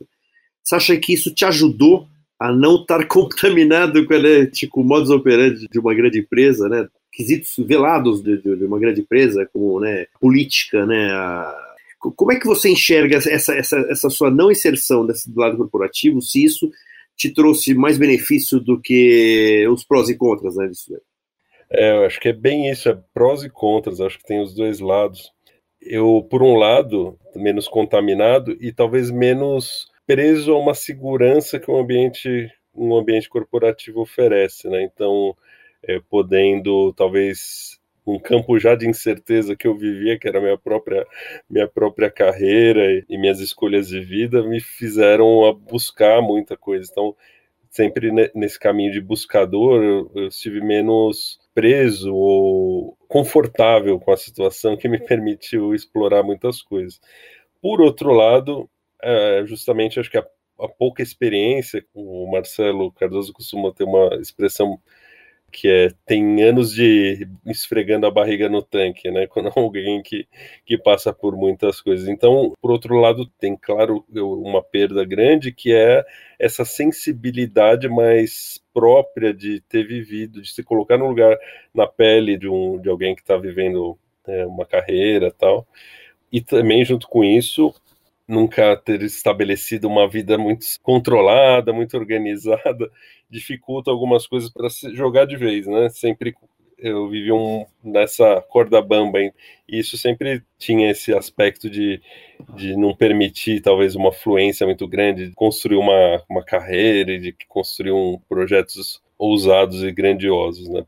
Você 0.63 0.75
acha 0.75 0.97
que 0.97 1.13
isso 1.13 1.33
te 1.33 1.45
ajudou 1.45 2.07
a 2.39 2.51
não 2.51 2.81
estar 2.81 3.05
contaminado 3.07 4.05
com 4.05 4.17
né, 4.17 4.45
tipo, 4.47 4.83
modus 4.83 5.09
operandi 5.09 5.67
de 5.67 5.79
uma 5.79 5.93
grande 5.93 6.19
empresa, 6.19 6.67
né? 6.67 6.87
Quesitos 7.11 7.53
velados 7.65 8.21
de, 8.21 8.37
de, 8.41 8.65
uma 8.65 8.79
grande 8.79 9.01
empresa, 9.01 9.49
como 9.51 9.79
né, 9.79 10.05
política, 10.19 10.85
né? 10.85 11.11
A, 11.11 11.55
como 11.99 12.31
é 12.31 12.39
que 12.39 12.45
você 12.45 12.69
enxerga 12.69 13.17
essa, 13.17 13.53
essa, 13.53 13.77
essa 13.89 14.09
sua 14.09 14.29
não 14.29 14.51
inserção 14.51 15.05
desse 15.05 15.31
lado 15.35 15.57
corporativo, 15.57 16.21
se 16.21 16.43
isso 16.43 16.71
te 17.15 17.33
trouxe 17.33 17.73
mais 17.73 17.97
benefício 17.97 18.59
do 18.59 18.79
que 18.79 19.67
os 19.71 19.83
prós 19.83 20.07
e 20.07 20.15
contras 20.15 20.55
né, 20.55 20.67
disso? 20.67 20.93
É, 21.69 21.91
eu 21.91 22.05
acho 22.05 22.19
que 22.19 22.29
é 22.29 22.33
bem 22.33 22.69
isso, 22.69 22.89
é 22.89 22.97
prós 23.13 23.43
e 23.43 23.49
contras, 23.49 23.99
acho 23.99 24.17
que 24.19 24.25
tem 24.25 24.41
os 24.41 24.53
dois 24.53 24.79
lados. 24.79 25.31
Eu, 25.81 26.25
por 26.29 26.41
um 26.41 26.55
lado, 26.55 27.17
menos 27.35 27.67
contaminado 27.67 28.57
e 28.59 28.71
talvez 28.73 29.11
menos 29.11 29.87
preso 30.05 30.53
a 30.53 30.59
uma 30.59 30.73
segurança 30.73 31.59
que 31.59 31.69
um 31.69 31.77
ambiente, 31.77 32.49
um 32.73 32.95
ambiente 32.95 33.29
corporativo 33.29 34.01
oferece, 34.01 34.69
né? 34.69 34.83
Então, 34.83 35.35
é, 35.83 35.99
podendo 36.09 36.93
talvez 36.93 37.79
um 38.05 38.17
campo 38.17 38.57
já 38.57 38.73
de 38.73 38.87
incerteza 38.87 39.55
que 39.55 39.67
eu 39.67 39.75
vivia, 39.77 40.17
que 40.17 40.27
era 40.27 40.39
minha 40.39 40.57
própria 40.57 41.05
minha 41.49 41.67
própria 41.67 42.09
carreira 42.09 43.03
e 43.09 43.17
minhas 43.17 43.39
escolhas 43.41 43.89
de 43.89 43.99
vida, 43.99 44.41
me 44.43 44.61
fizeram 44.61 45.53
buscar 45.69 46.21
muita 46.21 46.55
coisa. 46.55 46.87
Então, 46.89 47.15
sempre 47.69 48.11
nesse 48.33 48.59
caminho 48.59 48.91
de 48.93 49.01
buscador, 49.01 49.83
eu, 49.83 50.11
eu 50.15 50.27
estive 50.27 50.61
menos 50.61 51.39
preso 51.57 52.13
ou 52.13 52.95
confortável 53.07 53.99
com 53.99 54.11
a 54.11 54.17
situação 54.17 54.77
que 54.77 54.87
me 54.87 54.99
permitiu 54.99 55.73
explorar 55.73 56.21
muitas 56.21 56.61
coisas. 56.61 57.01
Por 57.59 57.81
outro 57.81 58.13
lado, 58.13 58.69
é, 59.01 59.43
justamente 59.43 59.99
acho 59.99 60.11
que 60.11 60.19
a, 60.19 60.27
a 60.59 60.67
pouca 60.67 61.01
experiência, 61.01 61.83
o 61.95 62.29
Marcelo 62.31 62.91
Cardoso 62.91 63.33
costuma 63.33 63.73
ter 63.73 63.85
uma 63.85 64.07
expressão 64.21 64.79
que 65.51 65.67
é 65.67 65.89
tem 66.05 66.43
anos 66.43 66.73
de 66.73 67.27
esfregando 67.45 68.05
a 68.05 68.11
barriga 68.11 68.49
no 68.49 68.61
tanque, 68.61 69.09
né? 69.09 69.25
Quando 69.27 69.51
alguém 69.55 70.01
que, 70.01 70.27
que 70.65 70.77
passa 70.77 71.13
por 71.13 71.35
muitas 71.35 71.81
coisas. 71.81 72.07
Então, 72.07 72.53
por 72.61 72.71
outro 72.71 72.95
lado, 72.95 73.25
tem 73.39 73.55
claro 73.55 74.05
uma 74.13 74.61
perda 74.61 75.03
grande 75.05 75.51
que 75.51 75.73
é 75.73 76.05
essa 76.39 76.63
sensibilidade 76.65 77.87
mais 77.89 78.61
própria 78.73 79.33
de 79.33 79.61
ter 79.61 79.87
vivido, 79.87 80.41
de 80.41 80.49
se 80.51 80.63
colocar 80.63 80.97
no 80.97 81.07
lugar 81.07 81.35
na 81.73 81.87
pele 81.87 82.37
de 82.37 82.47
um 82.47 82.79
de 82.79 82.89
alguém 82.89 83.15
que 83.15 83.21
está 83.21 83.37
vivendo 83.37 83.97
é, 84.27 84.45
uma 84.45 84.65
carreira 84.65 85.31
tal. 85.31 85.67
E 86.31 86.41
também 86.41 86.83
junto 86.83 87.07
com 87.07 87.23
isso 87.23 87.73
nunca 88.27 88.75
ter 88.75 89.01
estabelecido 89.03 89.87
uma 89.87 90.07
vida 90.07 90.37
muito 90.37 90.65
controlada, 90.83 91.71
muito 91.71 91.97
organizada, 91.97 92.91
dificulta 93.29 93.89
algumas 93.89 94.27
coisas 94.27 94.49
para 94.51 94.69
se 94.69 94.93
jogar 94.95 95.25
de 95.25 95.37
vez, 95.37 95.65
né? 95.65 95.89
Sempre 95.89 96.35
eu 96.77 97.09
vivi 97.09 97.31
um, 97.31 97.65
nessa 97.83 98.39
corda 98.41 98.79
bamba, 98.81 99.19
hein? 99.19 99.33
e 99.67 99.79
isso 99.79 99.97
sempre 99.97 100.43
tinha 100.59 100.91
esse 100.91 101.11
aspecto 101.11 101.69
de, 101.69 101.99
de 102.55 102.75
não 102.77 102.95
permitir, 102.95 103.61
talvez, 103.61 103.95
uma 103.95 104.11
fluência 104.11 104.65
muito 104.65 104.87
grande, 104.87 105.29
de 105.29 105.33
construir 105.33 105.77
uma, 105.77 106.23
uma 106.29 106.43
carreira 106.43 107.13
e 107.13 107.19
de 107.19 107.35
construir 107.47 107.91
um, 107.91 108.19
projetos 108.29 109.01
ousados 109.17 109.81
e 109.83 109.91
grandiosos, 109.91 110.69
né? 110.69 110.85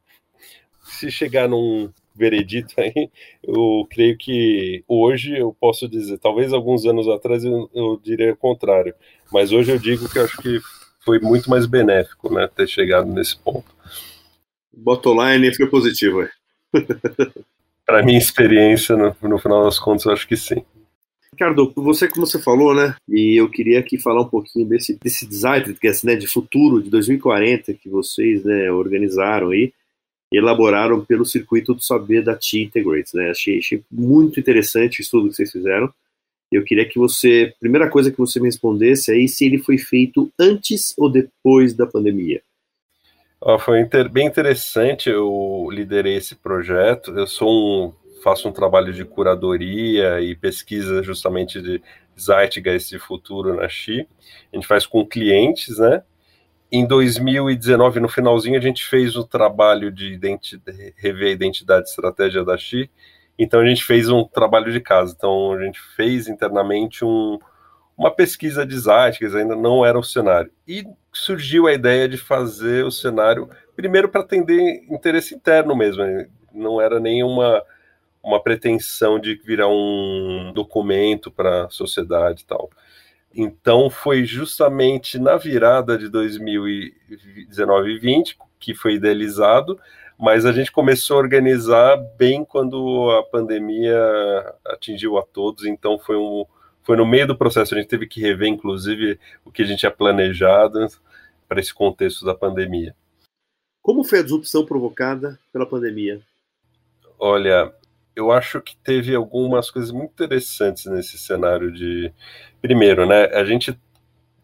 Se 0.84 1.10
chegar 1.10 1.48
num, 1.48 1.92
veredito 2.20 2.76
aí, 2.78 3.10
eu 3.42 3.88
creio 3.90 4.18
que 4.18 4.84
hoje 4.88 5.38
eu 5.38 5.56
posso 5.60 5.88
dizer, 5.88 6.20
talvez 6.20 6.52
alguns 6.52 6.86
anos 6.86 7.08
atrás 7.08 7.44
eu, 7.44 7.70
eu 7.74 8.00
diria 8.04 8.34
o 8.34 8.38
contrário, 8.38 8.94
mas 9.32 9.52
hoje 9.52 9.72
eu 9.72 9.80
digo 9.80 10.10
que 10.10 10.20
acho 10.20 10.38
que 10.42 10.60
foi 11.00 11.20
muito 11.20 11.50
mais 11.50 11.66
benéfico, 11.66 12.32
né, 12.32 12.48
ter 12.54 12.68
chegado 12.68 13.10
nesse 13.10 13.38
ponto. 13.38 13.74
Bottom 14.72 15.24
line 15.24 15.56
foi 15.56 15.68
positivo, 15.68 16.28
Para 17.86 18.04
minha 18.04 18.20
experiência, 18.20 18.96
no, 18.96 19.16
no 19.28 19.40
final 19.40 19.64
das 19.64 19.80
contas, 19.80 20.06
eu 20.06 20.12
acho 20.12 20.28
que 20.28 20.38
sim. 20.38 20.64
Ricardo, 21.34 21.72
você, 21.76 22.08
como 22.08 22.28
você 22.28 22.40
falou, 22.40 22.76
né? 22.76 22.96
E 23.08 23.40
eu 23.40 23.50
queria 23.50 23.80
aqui 23.80 23.98
falar 23.98 24.22
um 24.22 24.30
pouquinho 24.30 24.68
desse, 24.68 25.00
desse 25.00 25.26
design 25.26 25.76
né, 26.04 26.16
de 26.16 26.28
futuro 26.28 26.84
de 26.84 26.90
2040 26.90 27.74
que 27.74 27.90
vocês 27.90 28.44
né, 28.44 28.72
organizaram 28.72 29.50
aí 29.50 29.74
elaboraram 30.32 31.04
pelo 31.04 31.26
circuito 31.26 31.74
do 31.74 31.82
saber 31.82 32.24
da 32.24 32.36
T 32.36 32.62
Integrates. 32.62 33.14
Né? 33.14 33.30
Achei, 33.30 33.60
achei 33.60 33.84
muito 33.92 34.40
interessante 34.40 35.00
o 35.00 35.02
estudo 35.02 35.30
que 35.30 35.36
vocês 35.36 35.52
fizeram. 35.52 35.92
Eu 36.52 36.64
queria 36.64 36.88
que 36.88 36.98
você, 36.98 37.54
primeira 37.60 37.90
coisa 37.90 38.12
que 38.12 38.18
você 38.18 38.40
me 38.40 38.48
respondesse 38.48 39.12
aí, 39.12 39.28
se 39.28 39.46
ele 39.46 39.60
foi 39.60 39.78
feito 39.78 40.32
antes 40.40 40.94
ou 40.98 41.10
depois 41.10 41.74
da 41.74 41.86
pandemia. 41.86 42.42
Foi 43.60 43.80
inter, 43.80 44.10
bem 44.10 44.28
interessante. 44.28 45.10
Eu 45.10 45.70
liderei 45.72 46.16
esse 46.16 46.36
projeto. 46.36 47.12
Eu 47.18 47.28
sou 47.28 47.50
um, 47.50 47.94
faço 48.22 48.50
um 48.50 48.52
trabalho 48.52 48.92
de 48.92 49.06
curadoria 49.06 50.20
e 50.22 50.36
pesquisa 50.36 51.02
justamente 51.04 51.62
de 51.62 51.82
Zeitgeist 52.20 52.90
de 52.90 53.00
futuro 53.00 53.56
na 53.56 53.70
Xi. 53.70 54.08
A 54.52 54.56
gente 54.56 54.68
faz 54.68 54.86
com 54.86 55.06
clientes, 55.06 55.78
né? 55.78 56.04
Em 56.72 56.86
2019, 56.86 58.00
no 58.00 58.08
finalzinho, 58.08 58.58
a 58.58 58.62
gente 58.62 58.86
fez 58.86 59.16
o 59.16 59.24
trabalho 59.24 59.92
de 59.92 60.20
rever 60.96 61.30
a 61.30 61.32
identidade 61.32 61.88
e 61.88 61.90
estratégia 61.90 62.44
da 62.44 62.56
Xi. 62.58 62.90
Então, 63.38 63.60
a 63.60 63.66
gente 63.66 63.84
fez 63.84 64.10
um 64.10 64.24
trabalho 64.24 64.72
de 64.72 64.80
casa. 64.80 65.14
Então, 65.18 65.54
a 65.54 65.64
gente 65.64 65.80
fez 65.96 66.28
internamente 66.28 67.04
um, 67.04 67.40
uma 67.98 68.12
pesquisa 68.12 68.66
de 68.66 68.78
Zeitgeist, 68.78 69.36
ainda 69.36 69.56
não 69.56 69.84
era 69.84 69.98
o 69.98 70.04
cenário. 70.04 70.52
E 70.68 70.86
surgiu 71.12 71.66
a 71.68 71.74
ideia 71.74 72.08
de 72.08 72.18
fazer 72.18 72.86
o 72.86 72.92
cenário, 72.92 73.50
primeiro 73.76 74.08
para 74.08 74.22
atender 74.22 74.84
interesse 74.90 75.34
interno 75.34 75.76
mesmo, 75.76 76.04
né? 76.04 76.28
não 76.54 76.80
era 76.80 77.00
nenhuma 77.00 77.64
uma 78.24 78.42
pretensão 78.42 79.20
de 79.20 79.36
virar 79.36 79.70
um 79.70 80.52
documento 80.54 81.32
para 81.32 81.66
a 81.66 81.70
sociedade 81.70 82.44
e 82.44 82.46
tal. 82.46 82.70
Então 83.34 83.90
foi 83.90 84.26
justamente 84.26 85.20
na 85.20 85.38
virada 85.38 85.98
de 85.98 86.10
2019 86.10 87.92
e 87.92 88.00
20 88.00 88.38
que 88.60 88.74
foi 88.74 88.96
idealizado, 88.96 89.80
mas 90.18 90.46
a 90.46 90.52
gente 90.52 90.72
começou 90.72 91.18
a 91.18 91.20
organizar 91.20 91.96
bem 92.18 92.44
quando 92.44 93.10
a 93.12 93.24
pandemia 93.24 93.98
atingiu 94.66 95.18
a 95.18 95.24
todos, 95.24 95.66
então 95.66 95.98
foi 95.98 96.18
um 96.18 96.46
foi 96.82 96.98
no 96.98 97.06
meio 97.06 97.28
do 97.28 97.38
processo, 97.38 97.76
a 97.76 97.78
gente 97.78 97.90
teve 97.90 98.08
que 98.08 98.20
rever 98.20 98.48
inclusive 98.48 99.20
o 99.46 99.52
que 99.52 99.62
a 99.62 99.66
gente 99.66 99.80
tinha 99.80 99.92
planejado 99.92 100.88
para 101.48 101.60
esse 101.60 101.74
contexto 101.74 102.26
da 102.26 102.34
pandemia. 102.34 102.96
Como 103.82 104.04
foi 104.04 104.20
a 104.20 104.24
disrupção 104.24 104.66
provocada 104.66 105.40
pela 105.54 105.66
pandemia? 105.66 106.20
Olha, 107.18 107.74
eu 108.20 108.32
acho 108.32 108.62
que 108.62 108.76
teve 108.78 109.16
algumas 109.16 109.72
coisas 109.72 109.92
muito 109.92 110.12
interessantes 110.12 110.86
nesse 110.86 111.18
cenário 111.18 111.72
de 111.72 112.14
primeiro, 112.62 113.06
né? 113.08 113.26
A 113.28 113.46
gente 113.46 113.80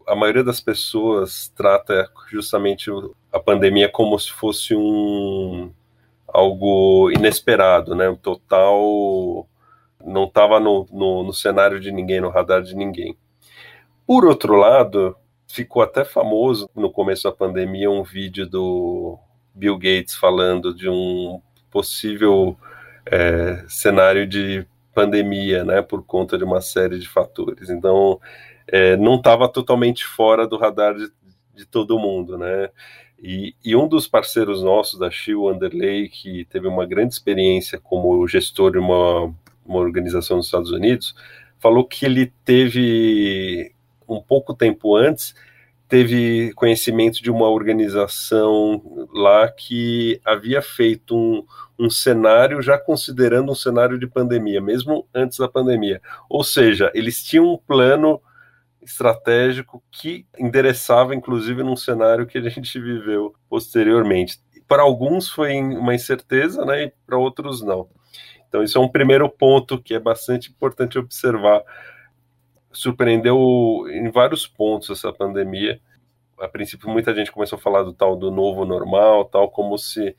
a 0.06 0.14
maioria 0.14 0.44
das 0.44 0.60
pessoas 0.60 1.52
trata 1.54 2.08
justamente 2.30 2.90
a 3.32 3.40
pandemia 3.40 3.88
como 3.88 4.18
se 4.18 4.30
fosse 4.30 4.74
um 4.74 5.72
algo 6.28 7.10
inesperado, 7.10 7.94
né? 7.94 8.08
Um 8.08 8.16
total 8.16 9.46
não 10.04 10.24
estava 10.24 10.60
no, 10.60 10.86
no, 10.90 11.24
no, 11.24 11.32
cenário 11.34 11.80
de 11.80 11.90
ninguém, 11.92 12.20
no 12.20 12.30
radar 12.30 12.62
de 12.62 12.74
ninguém. 12.74 13.16
Por 14.06 14.24
outro 14.24 14.54
lado, 14.54 15.16
ficou 15.48 15.82
até 15.82 16.04
famoso 16.04 16.70
no 16.74 16.90
começo 16.90 17.24
da 17.24 17.32
pandemia 17.32 17.90
um 17.90 18.04
vídeo 18.04 18.46
do 18.46 19.18
Bill 19.54 19.76
Gates 19.76 20.14
falando 20.14 20.72
de 20.72 20.88
um 20.88 21.40
possível 21.70 22.56
é, 23.06 23.64
cenário 23.68 24.26
de 24.26 24.66
pandemia, 24.94 25.64
né, 25.64 25.82
por 25.82 26.04
conta 26.04 26.38
de 26.38 26.44
uma 26.44 26.60
série 26.60 26.98
de 26.98 27.08
fatores. 27.08 27.68
Então, 27.70 28.20
é, 28.66 28.96
não 28.96 29.16
estava 29.16 29.48
totalmente 29.48 30.04
fora 30.04 30.46
do 30.46 30.56
radar 30.56 30.94
de, 30.94 31.10
de 31.54 31.66
todo 31.66 31.98
mundo, 31.98 32.36
né? 32.38 32.70
E, 33.18 33.54
e, 33.64 33.74
um 33.74 33.88
dos 33.88 34.06
parceiros 34.06 34.62
nossos 34.62 34.98
da 34.98 35.10
Shield, 35.10 35.56
Underlay, 35.56 36.08
que 36.08 36.44
teve 36.46 36.68
uma 36.68 36.84
grande 36.84 37.14
experiência 37.14 37.80
como 37.80 38.26
gestor 38.28 38.72
de 38.72 38.78
uma, 38.78 39.34
uma 39.64 39.78
organização 39.78 40.36
nos 40.36 40.46
Estados 40.46 40.70
Unidos, 40.70 41.14
falou 41.58 41.84
que 41.84 42.04
ele 42.04 42.32
teve 42.44 43.72
um 44.06 44.20
pouco 44.20 44.54
tempo 44.54 44.94
antes 44.94 45.34
teve 45.88 46.52
conhecimento 46.54 47.22
de 47.22 47.30
uma 47.30 47.48
organização 47.48 49.08
lá 49.12 49.48
que 49.48 50.20
havia 50.24 50.60
feito 50.60 51.16
um, 51.16 51.44
um 51.78 51.88
cenário 51.88 52.60
já 52.60 52.78
considerando 52.78 53.52
um 53.52 53.54
cenário 53.54 53.98
de 53.98 54.06
pandemia, 54.06 54.60
mesmo 54.60 55.06
antes 55.14 55.38
da 55.38 55.48
pandemia. 55.48 56.00
Ou 56.28 56.42
seja, 56.42 56.90
eles 56.94 57.22
tinham 57.22 57.52
um 57.52 57.56
plano 57.56 58.20
estratégico 58.82 59.82
que 59.90 60.26
endereçava, 60.38 61.14
inclusive, 61.14 61.62
num 61.62 61.76
cenário 61.76 62.26
que 62.26 62.38
a 62.38 62.48
gente 62.48 62.78
viveu 62.80 63.34
posteriormente. 63.48 64.40
Para 64.66 64.82
alguns 64.82 65.28
foi 65.28 65.56
uma 65.56 65.94
incerteza, 65.94 66.64
né, 66.64 66.84
e 66.84 66.92
para 67.06 67.16
outros 67.16 67.62
não. 67.62 67.88
Então, 68.48 68.62
isso 68.62 68.78
é 68.78 68.80
um 68.80 68.88
primeiro 68.88 69.28
ponto 69.28 69.80
que 69.80 69.94
é 69.94 70.00
bastante 70.00 70.50
importante 70.50 70.98
observar 70.98 71.62
surpreendeu 72.76 73.86
em 73.90 74.10
vários 74.10 74.46
pontos 74.46 74.90
essa 74.90 75.12
pandemia. 75.12 75.80
A 76.38 76.48
princípio, 76.48 76.88
muita 76.88 77.14
gente 77.14 77.32
começou 77.32 77.58
a 77.58 77.60
falar 77.60 77.82
do 77.82 77.92
tal 77.92 78.14
do 78.16 78.30
novo 78.30 78.64
normal, 78.64 79.24
tal 79.24 79.50
como 79.50 79.78
se 79.78 80.14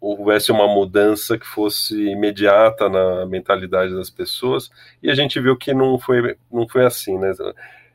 houvesse 0.00 0.52
uma 0.52 0.68
mudança 0.68 1.38
que 1.38 1.46
fosse 1.46 2.10
imediata 2.10 2.88
na 2.88 3.24
mentalidade 3.26 3.94
das 3.94 4.10
pessoas, 4.10 4.70
e 5.02 5.10
a 5.10 5.14
gente 5.14 5.40
viu 5.40 5.56
que 5.56 5.72
não 5.72 5.98
foi, 5.98 6.36
não 6.52 6.68
foi 6.68 6.84
assim, 6.84 7.18
né? 7.18 7.32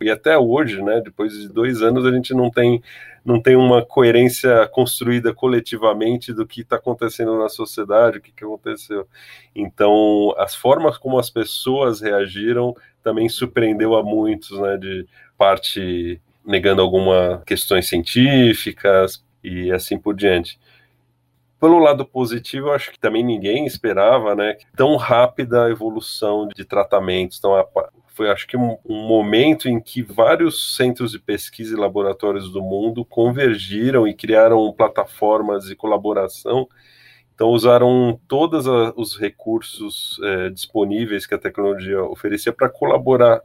E 0.01 0.09
até 0.09 0.37
hoje, 0.37 0.81
né, 0.81 1.01
depois 1.01 1.33
de 1.33 1.49
dois 1.49 1.81
anos, 1.81 2.05
a 2.05 2.11
gente 2.11 2.33
não 2.33 2.49
tem, 2.49 2.81
não 3.23 3.41
tem 3.41 3.55
uma 3.55 3.85
coerência 3.85 4.67
construída 4.69 5.33
coletivamente 5.33 6.33
do 6.33 6.47
que 6.47 6.61
está 6.61 6.77
acontecendo 6.77 7.37
na 7.37 7.49
sociedade, 7.49 8.17
o 8.17 8.21
que, 8.21 8.31
que 8.31 8.43
aconteceu. 8.43 9.07
Então, 9.53 10.33
as 10.37 10.55
formas 10.55 10.97
como 10.97 11.19
as 11.19 11.29
pessoas 11.29 11.99
reagiram 12.01 12.73
também 13.03 13.27
surpreendeu 13.27 13.95
a 13.95 14.03
muitos, 14.03 14.57
né, 14.59 14.77
de 14.77 15.05
parte 15.37 16.21
negando 16.45 16.81
algumas 16.81 17.43
questões 17.43 17.87
científicas 17.87 19.23
e 19.43 19.71
assim 19.71 19.97
por 19.97 20.15
diante. 20.15 20.59
Pelo 21.59 21.77
lado 21.77 22.05
positivo, 22.05 22.67
eu 22.67 22.73
acho 22.73 22.91
que 22.91 22.99
também 22.99 23.23
ninguém 23.23 23.65
esperava, 23.65 24.33
né, 24.33 24.55
tão 24.77 24.95
rápida 24.95 25.65
a 25.65 25.69
evolução 25.69 26.47
de 26.47 26.63
tratamentos. 26.63 27.37
Então, 27.37 27.53
foi 28.19 28.29
acho 28.29 28.45
que 28.45 28.57
um, 28.57 28.77
um, 28.85 29.07
momento 29.07 29.69
em 29.69 29.79
que 29.79 30.01
vários 30.01 30.75
centros 30.75 31.11
de 31.13 31.19
pesquisa 31.19 31.73
e 31.73 31.79
laboratórios 31.79 32.51
do 32.51 32.61
mundo 32.61 33.05
convergiram 33.05 34.05
e 34.05 34.13
criaram 34.13 34.73
plataformas 34.73 35.63
de 35.63 35.75
colaboração. 35.77 36.67
Então, 37.33 37.47
usaram 37.47 38.19
todos 38.27 38.65
os 38.97 39.17
recursos 39.17 40.19
é, 40.21 40.49
disponíveis 40.49 41.25
que 41.25 41.33
a 41.33 41.37
tecnologia 41.37 42.03
oferecia 42.03 42.51
para 42.51 42.67
colaborar 42.67 43.41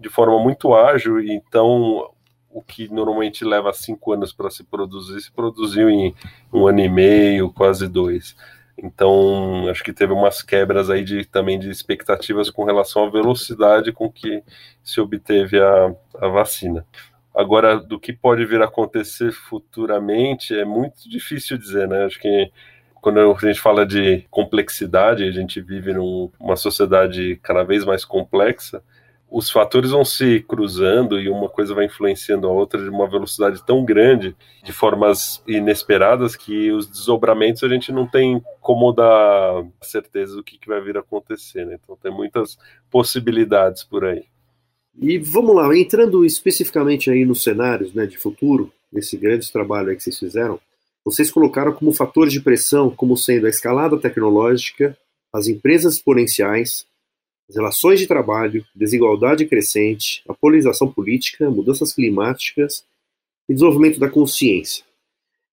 de 0.00 0.08
forma 0.08 0.38
muito 0.38 0.74
ágil. 0.74 1.20
Então, 1.20 2.10
o 2.48 2.62
que 2.62 2.90
normalmente 2.90 3.44
leva 3.44 3.74
cinco 3.74 4.14
anos 4.14 4.32
para 4.32 4.48
se 4.48 4.64
produzir, 4.64 5.20
se 5.20 5.30
produziu 5.30 5.90
em 5.90 6.14
um 6.50 6.66
ano 6.66 6.80
e 6.80 6.88
meio, 6.88 7.52
quase 7.52 7.86
dois. 7.86 8.34
Então, 8.76 9.68
acho 9.68 9.84
que 9.84 9.92
teve 9.92 10.12
umas 10.12 10.42
quebras 10.42 10.90
aí 10.90 11.04
de, 11.04 11.24
também 11.24 11.58
de 11.58 11.70
expectativas 11.70 12.50
com 12.50 12.64
relação 12.64 13.04
à 13.04 13.10
velocidade 13.10 13.92
com 13.92 14.10
que 14.10 14.42
se 14.82 15.00
obteve 15.00 15.60
a, 15.60 15.94
a 16.20 16.28
vacina. 16.28 16.84
Agora, 17.34 17.78
do 17.78 17.98
que 17.98 18.12
pode 18.12 18.44
vir 18.44 18.62
a 18.62 18.66
acontecer 18.66 19.32
futuramente 19.32 20.56
é 20.56 20.64
muito 20.64 21.08
difícil 21.08 21.58
dizer, 21.58 21.88
né? 21.88 22.04
Acho 22.04 22.20
que 22.20 22.50
quando 23.00 23.18
a 23.20 23.46
gente 23.46 23.60
fala 23.60 23.84
de 23.84 24.24
complexidade, 24.30 25.24
a 25.24 25.30
gente 25.30 25.60
vive 25.60 25.92
numa 25.92 26.56
sociedade 26.56 27.38
cada 27.42 27.62
vez 27.62 27.84
mais 27.84 28.04
complexa, 28.04 28.82
os 29.36 29.50
fatores 29.50 29.90
vão 29.90 30.04
se 30.04 30.38
cruzando 30.46 31.18
e 31.18 31.28
uma 31.28 31.48
coisa 31.48 31.74
vai 31.74 31.86
influenciando 31.86 32.46
a 32.46 32.52
outra 32.52 32.80
de 32.80 32.88
uma 32.88 33.10
velocidade 33.10 33.66
tão 33.66 33.84
grande, 33.84 34.36
de 34.62 34.72
formas 34.72 35.42
inesperadas, 35.44 36.36
que 36.36 36.70
os 36.70 36.86
desdobramentos 36.86 37.64
a 37.64 37.68
gente 37.68 37.90
não 37.90 38.06
tem 38.06 38.40
como 38.60 38.92
dar 38.92 39.66
certeza 39.82 40.36
do 40.36 40.44
que, 40.44 40.56
que 40.56 40.68
vai 40.68 40.80
vir 40.80 40.96
a 40.96 41.00
acontecer. 41.00 41.66
Né? 41.66 41.76
Então 41.82 41.98
tem 42.00 42.12
muitas 42.12 42.56
possibilidades 42.88 43.82
por 43.82 44.04
aí. 44.04 44.22
E 44.96 45.18
vamos 45.18 45.56
lá, 45.56 45.76
entrando 45.76 46.24
especificamente 46.24 47.10
aí 47.10 47.24
nos 47.24 47.42
cenários 47.42 47.92
né, 47.92 48.06
de 48.06 48.16
futuro, 48.16 48.72
nesse 48.92 49.16
grande 49.16 49.50
trabalho 49.50 49.96
que 49.96 50.02
vocês 50.04 50.16
fizeram, 50.16 50.60
vocês 51.04 51.28
colocaram 51.32 51.72
como 51.72 51.92
fatores 51.92 52.32
de 52.32 52.40
pressão 52.40 52.88
como 52.88 53.16
sendo 53.16 53.46
a 53.46 53.50
escalada 53.50 53.98
tecnológica, 53.98 54.96
as 55.32 55.48
empresas 55.48 55.94
exponenciais, 55.94 56.86
relações 57.52 58.00
de 58.00 58.06
trabalho, 58.06 58.64
desigualdade 58.74 59.46
crescente, 59.46 60.22
a 60.28 60.34
polarização 60.34 60.90
política, 60.90 61.50
mudanças 61.50 61.92
climáticas 61.92 62.84
e 63.48 63.54
desenvolvimento 63.54 64.00
da 64.00 64.08
consciência. 64.08 64.84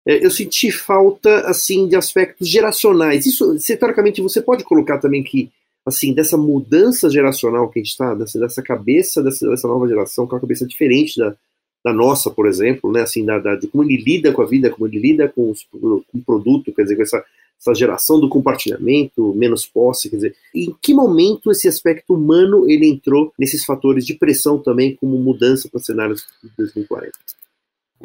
É, 0.08 0.26
eu 0.26 0.32
senti 0.32 0.72
falta 0.72 1.42
assim 1.42 1.88
de 1.88 1.96
aspectos 1.96 2.48
geracionais. 2.48 3.26
Isso, 3.26 3.56
teoricamente, 3.78 4.22
você 4.22 4.42
pode 4.42 4.64
colocar 4.64 4.98
também 4.98 5.24
que 5.24 5.52
assim 5.86 6.14
dessa 6.14 6.38
mudança 6.38 7.10
geracional 7.10 7.70
que 7.70 7.80
a 7.80 7.82
gente 7.82 7.92
está, 7.92 8.14
dessa, 8.14 8.40
dessa, 8.40 8.62
cabeça 8.62 9.22
dessa, 9.22 9.48
dessa, 9.50 9.68
nova 9.68 9.88
geração, 9.88 10.28
que 10.28 10.34
é 10.34 10.36
uma 10.36 10.42
cabeça 10.42 10.66
diferente 10.66 11.20
da, 11.20 11.36
da 11.84 11.94
nossa, 11.94 12.30
por 12.32 12.48
exemplo, 12.48 12.92
né? 12.92 13.02
Assim, 13.02 13.26
da, 13.26 13.38
da, 13.40 13.56
de 13.56 13.68
como 13.68 13.84
ele 13.84 13.98
lida 13.98 14.32
com 14.32 14.42
a 14.42 14.46
vida, 14.46 14.70
como 14.70 14.88
ele 14.88 15.00
lida 15.00 15.28
com, 15.28 15.52
os, 15.52 15.64
com 15.72 16.04
o 16.14 16.24
produto, 16.26 16.74
quer 16.74 16.84
dizer, 16.84 16.96
com 16.96 17.04
essa 17.04 17.24
essa 17.62 17.76
geração 17.76 18.20
do 18.20 18.28
compartilhamento, 18.28 19.34
menos 19.36 19.68
posse, 19.68 20.10
quer 20.10 20.16
dizer, 20.16 20.36
em 20.54 20.76
que 20.82 20.94
momento 20.94 21.52
esse 21.52 21.68
aspecto 21.68 22.16
humano 22.16 22.70
ele 22.70 22.88
entrou 22.88 23.32
nesses 23.38 23.64
fatores 23.64 24.04
de 24.04 24.16
pressão 24.16 24.58
também 24.58 24.96
como 24.96 25.18
mudança 25.18 25.70
para 25.70 25.80
cenários 25.80 26.26
de 26.44 26.50
2040? 26.58 27.12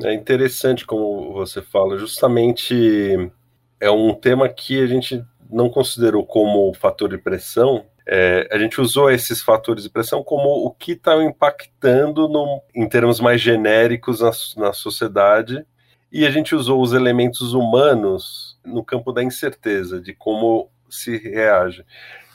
É 0.04 0.12
interessante 0.12 0.84
como 0.84 1.32
você 1.32 1.62
fala, 1.62 1.96
justamente 1.96 3.30
é 3.80 3.90
um 3.90 4.12
tema 4.14 4.46
que 4.46 4.78
a 4.82 4.86
gente 4.86 5.24
não 5.50 5.70
considerou 5.70 6.24
como 6.24 6.74
fator 6.74 7.08
de 7.08 7.18
pressão, 7.18 7.84
É, 8.08 8.46
a 8.52 8.58
gente 8.58 8.80
usou 8.80 9.10
esses 9.10 9.42
fatores 9.42 9.82
de 9.82 9.90
pressão 9.90 10.22
como 10.22 10.48
o 10.64 10.70
que 10.70 10.92
está 10.92 11.20
impactando 11.24 12.28
no, 12.28 12.62
em 12.72 12.88
termos 12.88 13.18
mais 13.18 13.40
genéricos 13.40 14.20
na, 14.20 14.30
na 14.58 14.72
sociedade, 14.72 15.66
e 16.10 16.26
a 16.26 16.30
gente 16.30 16.54
usou 16.54 16.82
os 16.82 16.92
elementos 16.92 17.52
humanos 17.52 18.58
no 18.64 18.84
campo 18.84 19.12
da 19.12 19.22
incerteza, 19.22 20.00
de 20.00 20.14
como 20.14 20.70
se 20.88 21.16
reage. 21.16 21.84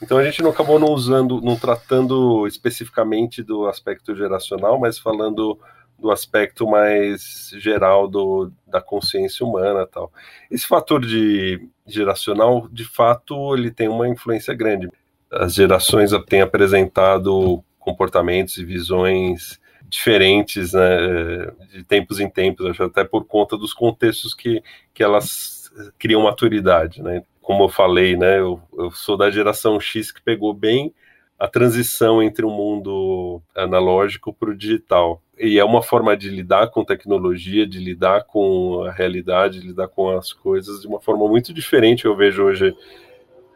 Então 0.02 0.18
a 0.18 0.24
gente 0.24 0.42
não 0.42 0.50
acabou 0.50 0.78
não 0.78 0.88
usando, 0.88 1.40
não 1.40 1.56
tratando 1.56 2.46
especificamente 2.46 3.42
do 3.42 3.66
aspecto 3.66 4.14
geracional, 4.14 4.78
mas 4.78 4.98
falando 4.98 5.58
do 5.98 6.10
aspecto 6.10 6.66
mais 6.66 7.52
geral 7.56 8.08
do, 8.08 8.50
da 8.66 8.80
consciência 8.80 9.46
humana 9.46 9.86
tal. 9.86 10.12
Esse 10.50 10.66
fator 10.66 11.00
de 11.00 11.68
geracional, 11.86 12.68
de 12.70 12.84
fato, 12.84 13.54
ele 13.54 13.70
tem 13.70 13.88
uma 13.88 14.08
influência 14.08 14.52
grande. 14.52 14.90
As 15.30 15.54
gerações 15.54 16.10
têm 16.28 16.42
apresentado 16.42 17.62
comportamentos 17.78 18.58
e 18.58 18.64
visões 18.64 19.60
diferentes 19.92 20.72
né, 20.72 21.52
de 21.70 21.84
tempos 21.84 22.18
em 22.18 22.28
tempos, 22.28 22.80
até 22.80 23.04
por 23.04 23.26
conta 23.26 23.58
dos 23.58 23.74
contextos 23.74 24.32
que, 24.32 24.62
que 24.94 25.02
elas 25.02 25.70
criam 25.98 26.22
maturidade. 26.22 27.02
Né? 27.02 27.22
Como 27.42 27.64
eu 27.64 27.68
falei, 27.68 28.16
né, 28.16 28.38
eu, 28.38 28.58
eu 28.72 28.90
sou 28.90 29.18
da 29.18 29.30
geração 29.30 29.78
X 29.78 30.10
que 30.10 30.22
pegou 30.22 30.54
bem 30.54 30.94
a 31.38 31.46
transição 31.46 32.22
entre 32.22 32.46
o 32.46 32.50
mundo 32.50 33.42
analógico 33.54 34.32
para 34.32 34.50
o 34.50 34.56
digital. 34.56 35.22
E 35.38 35.58
é 35.58 35.64
uma 35.64 35.82
forma 35.82 36.16
de 36.16 36.30
lidar 36.30 36.68
com 36.68 36.84
tecnologia, 36.84 37.66
de 37.66 37.78
lidar 37.78 38.24
com 38.24 38.84
a 38.84 38.92
realidade, 38.92 39.60
de 39.60 39.66
lidar 39.66 39.88
com 39.88 40.08
as 40.16 40.32
coisas 40.32 40.80
de 40.80 40.86
uma 40.86 41.00
forma 41.00 41.28
muito 41.28 41.52
diferente. 41.52 42.06
Eu 42.06 42.16
vejo 42.16 42.44
hoje 42.44 42.74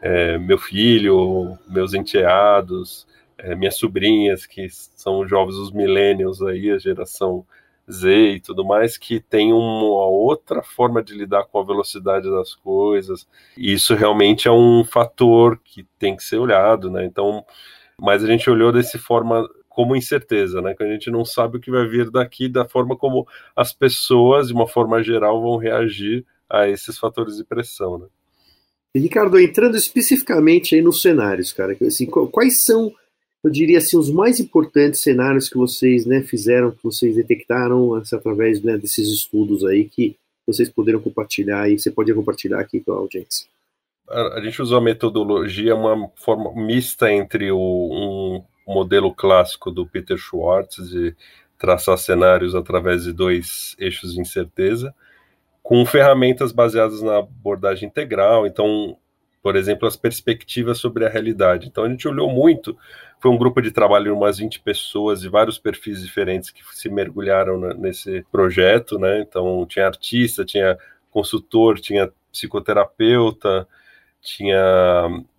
é, 0.01 0.37
meu 0.37 0.59
filho, 0.59 1.57
meus 1.67 1.93
enteados, 1.95 3.07
é, 3.37 3.55
minhas 3.55 3.77
sobrinhas, 3.77 4.45
que 4.45 4.67
são 4.69 5.27
jovens, 5.27 5.55
os 5.55 5.71
millennials 5.71 6.41
aí, 6.41 6.71
a 6.71 6.77
geração 6.77 7.45
Z 7.89 8.09
e 8.09 8.39
tudo 8.41 8.65
mais, 8.65 8.97
que 8.97 9.19
tem 9.19 9.53
uma 9.53 10.05
outra 10.05 10.61
forma 10.61 11.01
de 11.01 11.13
lidar 11.13 11.45
com 11.45 11.59
a 11.59 11.63
velocidade 11.63 12.29
das 12.29 12.53
coisas. 12.53 13.27
E 13.57 13.73
isso 13.73 13.95
realmente 13.95 14.47
é 14.47 14.51
um 14.51 14.83
fator 14.83 15.59
que 15.63 15.85
tem 15.97 16.15
que 16.15 16.23
ser 16.23 16.37
olhado, 16.37 16.91
né? 16.91 17.05
Então, 17.05 17.45
mas 17.99 18.23
a 18.23 18.27
gente 18.27 18.49
olhou 18.49 18.71
desse 18.71 18.97
forma 18.97 19.47
como 19.69 19.95
incerteza, 19.95 20.61
né? 20.61 20.73
Que 20.73 20.83
a 20.83 20.91
gente 20.91 21.09
não 21.09 21.23
sabe 21.23 21.57
o 21.57 21.61
que 21.61 21.71
vai 21.71 21.87
vir 21.87 22.09
daqui, 22.09 22.49
da 22.49 22.65
forma 22.65 22.97
como 22.97 23.27
as 23.55 23.71
pessoas, 23.71 24.47
de 24.47 24.53
uma 24.53 24.67
forma 24.67 25.01
geral, 25.03 25.41
vão 25.41 25.57
reagir 25.57 26.25
a 26.49 26.67
esses 26.67 26.97
fatores 26.97 27.37
de 27.37 27.43
pressão, 27.43 27.97
né? 27.97 28.07
Ricardo, 28.95 29.39
entrando 29.39 29.77
especificamente 29.77 30.73
aí 30.73 30.81
nos 30.81 31.01
cenários, 31.01 31.53
cara, 31.53 31.77
assim, 31.85 32.07
quais 32.07 32.61
são, 32.63 32.91
eu 33.43 33.51
diria 33.51 33.77
assim, 33.77 33.97
os 33.97 34.09
mais 34.09 34.39
importantes 34.39 35.01
cenários 35.01 35.49
que 35.49 35.57
vocês 35.57 36.05
né, 36.05 36.21
fizeram, 36.21 36.71
que 36.71 36.83
vocês 36.83 37.15
detectaram 37.15 37.95
através 37.95 38.61
né, 38.61 38.77
desses 38.77 39.07
estudos 39.09 39.63
aí 39.65 39.85
que 39.85 40.15
vocês 40.45 40.69
poderam 40.69 40.99
compartilhar 40.99 41.69
e 41.69 41.77
você 41.77 41.91
pode 41.91 42.13
compartilhar 42.13 42.59
aqui 42.59 42.79
com 42.79 42.93
a 42.93 42.97
audiência? 42.97 43.47
a, 44.09 44.41
gente 44.41 44.61
usou 44.61 44.77
a 44.77 44.81
metodologia, 44.81 45.75
uma 45.75 46.09
forma 46.15 46.53
mista 46.55 47.11
entre 47.11 47.51
o, 47.51 47.57
um 47.57 48.73
modelo 48.73 49.13
clássico 49.13 49.69
do 49.69 49.85
Peter 49.85 50.17
Schwartz, 50.17 50.89
de 50.89 51.15
traçar 51.57 51.97
cenários 51.97 52.55
através 52.55 53.03
de 53.03 53.11
dois 53.11 53.75
eixos 53.79 54.13
de 54.13 54.21
incerteza, 54.21 54.93
com 55.61 55.85
ferramentas 55.85 56.51
baseadas 56.51 57.01
na 57.01 57.17
abordagem 57.17 57.89
integral. 57.89 58.47
Então, 58.47 58.97
por 59.43 59.55
exemplo, 59.55 59.87
as 59.87 59.97
perspectivas 59.97 60.77
sobre 60.77 61.05
a 61.05 61.09
realidade. 61.09 61.67
Então, 61.67 61.83
a 61.83 61.89
gente 61.89 62.07
olhou 62.07 62.29
muito. 62.29 62.77
Foi 63.19 63.31
um 63.31 63.37
grupo 63.37 63.61
de 63.61 63.71
trabalho 63.71 64.05
de 64.05 64.11
umas 64.11 64.37
20 64.37 64.59
pessoas 64.59 65.21
de 65.21 65.29
vários 65.29 65.57
perfis 65.57 66.03
diferentes 66.03 66.51
que 66.51 66.63
se 66.75 66.89
mergulharam 66.89 67.57
nesse 67.73 68.23
projeto, 68.31 68.99
né? 68.99 69.21
Então, 69.21 69.65
tinha 69.65 69.87
artista, 69.87 70.45
tinha 70.45 70.77
consultor, 71.09 71.79
tinha 71.79 72.11
psicoterapeuta, 72.31 73.67
tinha 74.21 74.61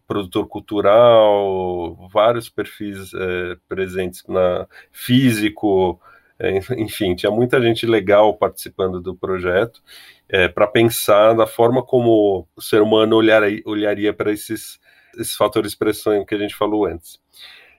produtor 0.08 0.48
cultural, 0.48 2.08
vários 2.10 2.48
perfis 2.48 3.12
é, 3.14 3.56
presentes 3.68 4.24
na 4.26 4.66
físico, 4.90 6.00
é, 6.38 6.58
enfim, 6.78 7.14
tinha 7.14 7.30
muita 7.30 7.60
gente 7.60 7.84
legal 7.86 8.34
participando 8.34 9.00
do 9.00 9.14
projeto 9.14 9.82
é, 10.28 10.48
para 10.48 10.66
pensar 10.66 11.34
na 11.34 11.46
forma 11.46 11.82
como 11.82 12.46
o 12.56 12.62
ser 12.62 12.80
humano 12.80 13.16
olhar, 13.16 13.42
olharia 13.66 14.12
para 14.12 14.32
esses, 14.32 14.80
esses 15.18 15.34
fatores 15.34 15.72
de 15.72 15.78
pressão 15.78 16.24
que 16.24 16.34
a 16.34 16.38
gente 16.38 16.54
falou 16.54 16.86
antes. 16.86 17.20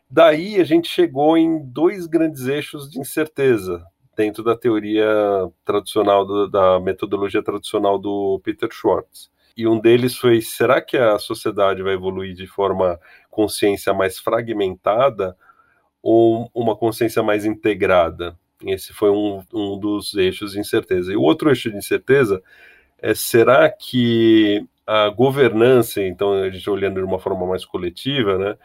Daí 0.09 0.59
a 0.59 0.63
gente 0.63 0.89
chegou 0.89 1.37
em 1.37 1.63
dois 1.63 2.07
grandes 2.07 2.47
eixos 2.47 2.89
de 2.89 2.99
incerteza 2.99 3.83
dentro 4.15 4.43
da 4.43 4.57
teoria 4.57 5.07
tradicional, 5.63 6.25
do, 6.25 6.47
da 6.49 6.79
metodologia 6.79 7.43
tradicional 7.43 7.97
do 7.99 8.39
Peter 8.43 8.69
Schwartz 8.71 9.29
e 9.59 9.67
um 9.67 9.77
deles 9.77 10.15
foi: 10.15 10.41
será 10.41 10.81
que 10.81 10.95
a 10.95 11.19
sociedade 11.19 11.83
vai 11.83 11.93
evoluir 11.93 12.33
de 12.33 12.47
forma 12.47 12.97
consciência 13.29 13.93
mais 13.93 14.17
fragmentada 14.17 15.35
ou 16.01 16.49
uma 16.55 16.77
consciência 16.77 17.21
mais 17.21 17.43
integrada? 17.43 18.39
Esse 18.65 18.93
foi 18.93 19.09
um, 19.09 19.43
um 19.53 19.77
dos 19.77 20.13
eixos 20.15 20.53
de 20.53 20.61
incerteza. 20.61 21.11
E 21.11 21.17
o 21.17 21.21
outro 21.21 21.49
eixo 21.49 21.69
de 21.69 21.75
incerteza 21.75 22.41
é: 22.99 23.13
será 23.13 23.69
que 23.69 24.65
a 24.87 25.09
governança, 25.09 26.01
então 26.01 26.31
a 26.31 26.49
gente 26.49 26.69
olhando 26.69 27.01
de 27.01 27.05
uma 27.05 27.19
forma 27.19 27.45
mais 27.45 27.65
coletiva, 27.65 28.37
né, 28.37 28.57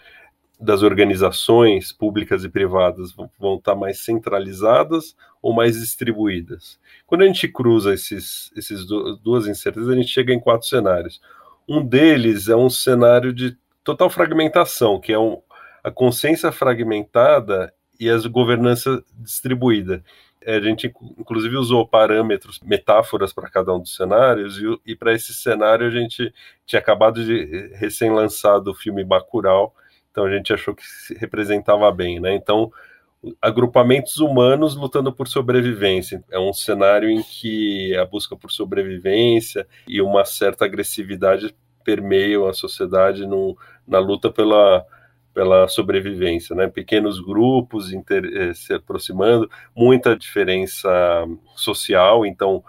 das 0.64 0.82
organizações 0.82 1.92
públicas 1.92 2.42
e 2.44 2.48
privadas 2.48 3.14
vão 3.38 3.56
estar 3.56 3.74
mais 3.74 4.00
centralizadas 4.00 5.14
ou 5.42 5.52
mais 5.52 5.78
distribuídas. 5.78 6.80
Quando 7.06 7.22
a 7.22 7.26
gente 7.26 7.46
cruza 7.46 7.92
esses, 7.92 8.50
esses 8.56 8.86
duas 8.86 9.46
incertezas, 9.46 9.90
a 9.90 9.94
gente 9.94 10.08
chega 10.08 10.32
em 10.32 10.40
quatro 10.40 10.66
cenários. 10.66 11.20
Um 11.68 11.84
deles 11.84 12.48
é 12.48 12.56
um 12.56 12.70
cenário 12.70 13.32
de 13.32 13.56
total 13.84 14.08
fragmentação, 14.08 14.98
que 14.98 15.12
é 15.12 15.18
um, 15.18 15.40
a 15.82 15.90
consciência 15.90 16.50
fragmentada 16.50 17.72
e 18.00 18.08
a 18.08 18.16
governança 18.28 19.04
distribuída. 19.18 20.02
A 20.46 20.60
gente, 20.60 20.92
inclusive, 21.18 21.56
usou 21.56 21.86
parâmetros, 21.86 22.60
metáforas 22.60 23.32
para 23.32 23.50
cada 23.50 23.74
um 23.74 23.80
dos 23.80 23.94
cenários, 23.94 24.58
e, 24.58 24.92
e 24.92 24.96
para 24.96 25.14
esse 25.14 25.32
cenário 25.32 25.86
a 25.86 25.90
gente 25.90 26.32
tinha 26.66 26.80
acabado 26.80 27.24
de 27.24 27.70
recém-lançado 27.74 28.70
o 28.70 28.74
filme 28.74 29.04
Bacurau, 29.04 29.74
então 30.14 30.26
a 30.26 30.30
gente 30.30 30.52
achou 30.52 30.76
que 30.76 30.86
se 30.86 31.12
representava 31.14 31.90
bem, 31.90 32.20
né? 32.20 32.36
Então, 32.36 32.70
agrupamentos 33.42 34.18
humanos 34.18 34.76
lutando 34.76 35.12
por 35.12 35.26
sobrevivência. 35.26 36.22
É 36.30 36.38
um 36.38 36.52
cenário 36.52 37.10
em 37.10 37.20
que 37.20 37.96
a 37.96 38.04
busca 38.04 38.36
por 38.36 38.52
sobrevivência 38.52 39.66
e 39.88 40.00
uma 40.00 40.24
certa 40.24 40.66
agressividade 40.66 41.52
permeiam 41.82 42.46
a 42.46 42.52
sociedade 42.52 43.26
no, 43.26 43.58
na 43.84 43.98
luta 43.98 44.30
pela, 44.30 44.86
pela 45.34 45.66
sobrevivência, 45.66 46.54
né? 46.54 46.68
Pequenos 46.68 47.18
grupos 47.18 47.92
inter, 47.92 48.24
eh, 48.24 48.54
se 48.54 48.72
aproximando, 48.72 49.50
muita 49.74 50.16
diferença 50.16 50.88
social, 51.56 52.24
então 52.24 52.62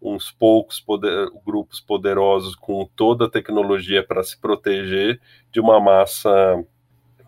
uns 0.00 0.30
poucos 0.30 0.78
poder, 0.78 1.28
grupos 1.44 1.80
poderosos 1.80 2.54
com 2.54 2.88
toda 2.94 3.24
a 3.24 3.30
tecnologia 3.30 4.06
para 4.06 4.22
se 4.22 4.40
proteger 4.40 5.20
de 5.50 5.60
uma 5.60 5.80
massa 5.80 6.64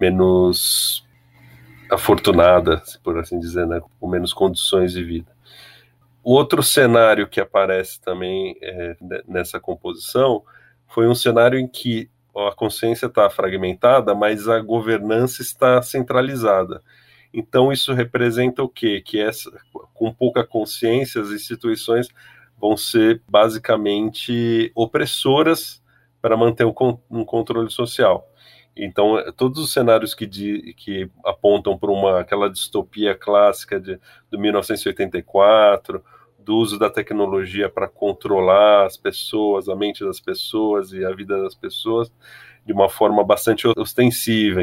menos 0.01 1.05
afortunada, 1.91 2.83
por 3.03 3.19
assim 3.19 3.39
dizer, 3.39 3.67
né, 3.67 3.81
com 4.01 4.09
menos 4.09 4.33
condições 4.33 4.93
de 4.93 5.03
vida. 5.03 5.33
O 6.23 6.33
outro 6.33 6.63
cenário 6.63 7.29
que 7.29 7.41
aparece 7.41 8.01
também 8.01 8.57
é, 8.63 8.97
nessa 9.29 9.61
composição 9.61 10.43
foi 10.89 11.07
um 11.07 11.15
cenário 11.15 11.59
em 11.59 11.69
que 11.69 12.09
a 12.37 12.53
consciência 12.55 13.07
está 13.07 13.29
fragmentada, 13.31 14.15
mas 14.15 14.49
a 14.49 14.59
governança 14.61 15.43
está 15.43 15.81
centralizada. 15.83 16.83
Então 17.33 17.73
isso 17.73 17.93
representa 17.93 18.63
o 18.63 18.69
quê? 18.69 19.03
Que 19.05 19.21
essa, 19.21 19.51
com 19.93 20.13
pouca 20.13 20.45
consciência 20.45 21.21
as 21.21 21.31
instituições 21.31 22.09
vão 22.59 22.77
ser 22.77 23.21
basicamente 23.29 24.73
opressoras 24.75 25.83
para 26.23 26.37
manter 26.37 26.65
um, 26.65 26.73
um 27.11 27.25
controle 27.25 27.71
social. 27.71 28.27
Então, 28.77 29.19
é, 29.19 29.31
todos 29.33 29.59
os 29.59 29.73
cenários 29.73 30.15
que, 30.15 30.27
de, 30.27 30.75
que 30.75 31.09
apontam 31.25 31.79
para 31.79 31.91
uma 31.91 32.21
aquela 32.21 32.51
distopia 32.51 33.15
clássica 33.15 33.79
de, 33.79 33.99
de 34.31 34.39
1984, 34.39 36.03
do 36.39 36.57
uso 36.57 36.79
da 36.79 36.91
tecnologia 36.91 37.69
para 37.69 37.89
controlar 37.89 38.85
as 38.85 38.97
pessoas, 38.97 39.69
a 39.69 39.75
mente 39.75 40.05
das 40.05 40.21
pessoas 40.21 40.93
e 40.93 41.05
a 41.05 41.11
vida 41.11 41.41
das 41.41 41.55
pessoas 41.55 42.13
de 42.67 42.73
uma 42.73 42.89
forma 42.89 43.25
bastante 43.25 43.67
ostensiva. 43.77 44.61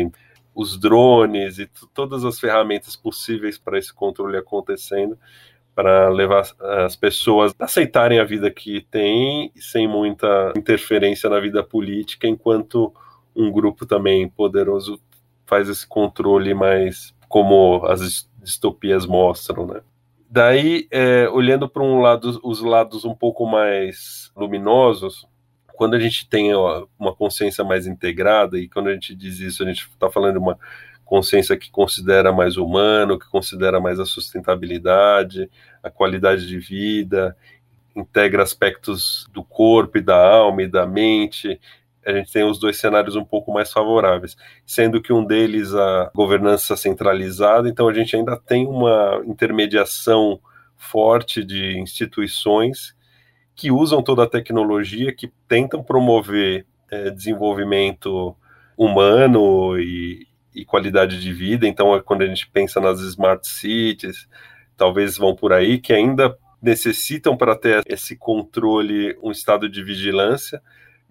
Os 0.54 0.78
drones 0.78 1.60
e 1.60 1.70
todas 1.94 2.26
as 2.26 2.40
ferramentas 2.40 2.96
possíveis 2.96 3.58
para 3.58 3.80
esse 3.80 3.94
controle 3.94 4.38
acontecendo, 4.38 5.18
para 5.74 6.10
levar 6.10 6.46
as 6.86 6.96
pessoas 6.96 7.56
a 7.58 7.66
aceitarem 7.66 8.20
a 8.20 8.24
vida 8.24 8.52
que 8.52 8.82
têm, 8.92 9.52
sem 9.56 9.88
muita 9.88 10.54
interferência 10.56 11.30
na 11.30 11.40
vida 11.40 11.64
política, 11.64 12.28
enquanto 12.28 12.94
um 13.36 13.52
grupo 13.52 13.86
também 13.86 14.28
poderoso 14.30 15.00
faz 15.46 15.68
esse 15.68 15.86
controle 15.88 16.54
mais 16.54 17.14
como 17.28 17.86
as 17.86 18.30
distopias 18.42 19.06
mostram, 19.06 19.66
né? 19.66 19.82
Daí, 20.30 20.88
é, 20.90 21.28
olhando 21.30 21.68
para 21.68 21.84
um 21.84 22.00
lado, 22.00 22.40
os 22.44 22.62
lados 22.62 23.04
um 23.04 23.14
pouco 23.14 23.46
mais 23.46 24.32
luminosos, 24.36 25.28
quando 25.74 25.96
a 25.96 26.00
gente 26.00 26.30
tem 26.30 26.54
ó, 26.54 26.86
uma 26.98 27.14
consciência 27.14 27.64
mais 27.64 27.86
integrada, 27.86 28.58
e 28.58 28.70
quando 28.70 28.88
a 28.88 28.94
gente 28.94 29.14
diz 29.14 29.40
isso, 29.40 29.64
a 29.64 29.66
gente 29.66 29.90
está 29.90 30.10
falando 30.10 30.34
de 30.34 30.40
uma 30.40 30.58
consciência 31.04 31.58
que 31.58 31.70
considera 31.70 32.32
mais 32.32 32.56
humano, 32.56 33.20
que 33.20 33.30
considera 33.30 33.82
mais 33.82 34.00
a 34.00 34.06
sustentabilidade, 34.06 35.50
a 35.84 35.90
qualidade 35.90 36.48
de 36.48 36.58
vida, 36.60 37.36
integra 37.94 38.44
aspectos 38.44 39.28
do 39.34 39.44
corpo 39.44 39.98
e 39.98 40.02
da 40.02 40.16
alma 40.16 40.64
e 40.64 40.68
da 40.68 40.88
mente. 40.88 41.60
A 42.06 42.12
gente 42.14 42.32
tem 42.32 42.44
os 42.44 42.60
dois 42.60 42.78
cenários 42.78 43.16
um 43.16 43.24
pouco 43.24 43.52
mais 43.52 43.72
favoráveis, 43.72 44.36
sendo 44.66 45.02
que 45.02 45.14
um 45.14 45.24
deles 45.24 45.74
a 45.74 46.12
governança 46.16 46.76
centralizada, 46.76 47.70
então 47.70 47.88
a 47.88 47.94
gente 47.94 48.16
ainda 48.16 48.36
tem 48.38 48.66
uma 48.66 49.22
intermediação 49.26 50.40
forte 50.76 51.44
de 51.44 51.78
instituições 51.80 52.96
que 53.56 53.72
usam 53.72 54.02
toda 54.02 54.24
a 54.24 54.30
tecnologia, 54.30 55.14
que 55.14 55.32
tentam 55.48 55.84
promover 55.84 56.66
é, 56.90 57.12
desenvolvimento 57.12 58.36
humano 58.76 59.80
e, 59.80 60.28
e 60.56 60.66
qualidade 60.66 61.22
de 61.22 61.32
vida. 61.32 61.68
Então, 61.68 61.96
é 61.96 62.02
quando 62.02 62.24
a 62.24 62.28
gente 62.28 62.50
pensa 62.50 62.82
nas 62.82 63.00
smart 63.02 63.48
cities, 63.48 64.28
talvez 64.76 65.18
vão 65.18 65.36
por 65.36 65.54
aí, 65.54 65.78
que 65.78 65.94
ainda 65.94 66.36
necessitam 66.62 67.38
para 67.38 67.56
ter 67.56 67.84
esse 67.86 68.16
controle 68.16 69.18
um 69.22 69.32
estado 69.32 69.70
de 69.70 69.84
vigilância 69.84 70.62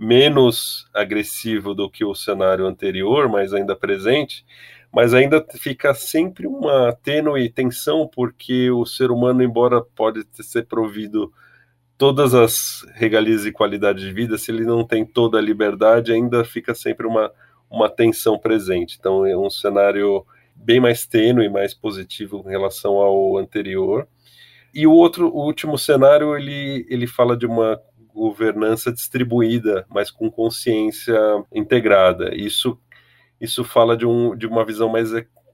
menos 0.01 0.89
agressivo 0.95 1.75
do 1.75 1.91
que 1.91 2.05
o 2.05 2.15
cenário 2.15 2.67
anterior, 2.67 3.29
mas 3.29 3.53
ainda 3.53 3.77
presente, 3.77 4.47
mas 4.91 5.13
ainda 5.13 5.45
fica 5.59 5.93
sempre 5.93 6.47
uma 6.47 6.93
tênue 6.93 7.51
tensão 7.51 8.09
porque 8.09 8.71
o 8.71 8.87
ser 8.87 9.11
humano, 9.11 9.43
embora 9.43 9.83
pode 9.83 10.27
ser 10.33 10.67
provido 10.67 11.31
todas 11.99 12.35
as 12.35 12.87
regalias 12.95 13.45
e 13.45 13.53
qualidade 13.53 14.01
de 14.01 14.11
vida, 14.11 14.39
se 14.39 14.51
ele 14.51 14.65
não 14.65 14.87
tem 14.87 15.05
toda 15.05 15.37
a 15.37 15.43
liberdade, 15.43 16.13
ainda 16.13 16.45
fica 16.45 16.75
sempre 16.75 17.07
uma 17.07 17.31
uma 17.71 17.89
tensão 17.89 18.37
presente. 18.37 18.97
Então 18.99 19.25
é 19.25 19.37
um 19.37 19.49
cenário 19.49 20.27
bem 20.55 20.81
mais 20.81 21.07
tênue, 21.07 21.49
mais 21.49 21.73
positivo 21.73 22.43
em 22.47 22.51
relação 22.51 22.95
ao 22.95 23.39
anterior. 23.39 24.09
E 24.75 24.87
o 24.87 24.93
outro, 24.93 25.29
o 25.29 25.45
último 25.45 25.79
cenário, 25.79 26.37
ele, 26.37 26.87
ele 26.89 27.07
fala 27.07 27.37
de 27.37 27.47
uma 27.47 27.81
governança 28.15 28.93
distribuída, 28.93 29.87
mas 29.89 30.11
com 30.11 30.31
consciência 30.31 31.19
integrada. 31.53 32.35
Isso, 32.35 32.79
isso 33.41 33.65
fala 33.65 33.97
de, 33.97 34.07
um, 34.07 34.37
de 34.37 34.47
uma 34.47 34.65
visão 34.65 34.89
mais 34.89 35.11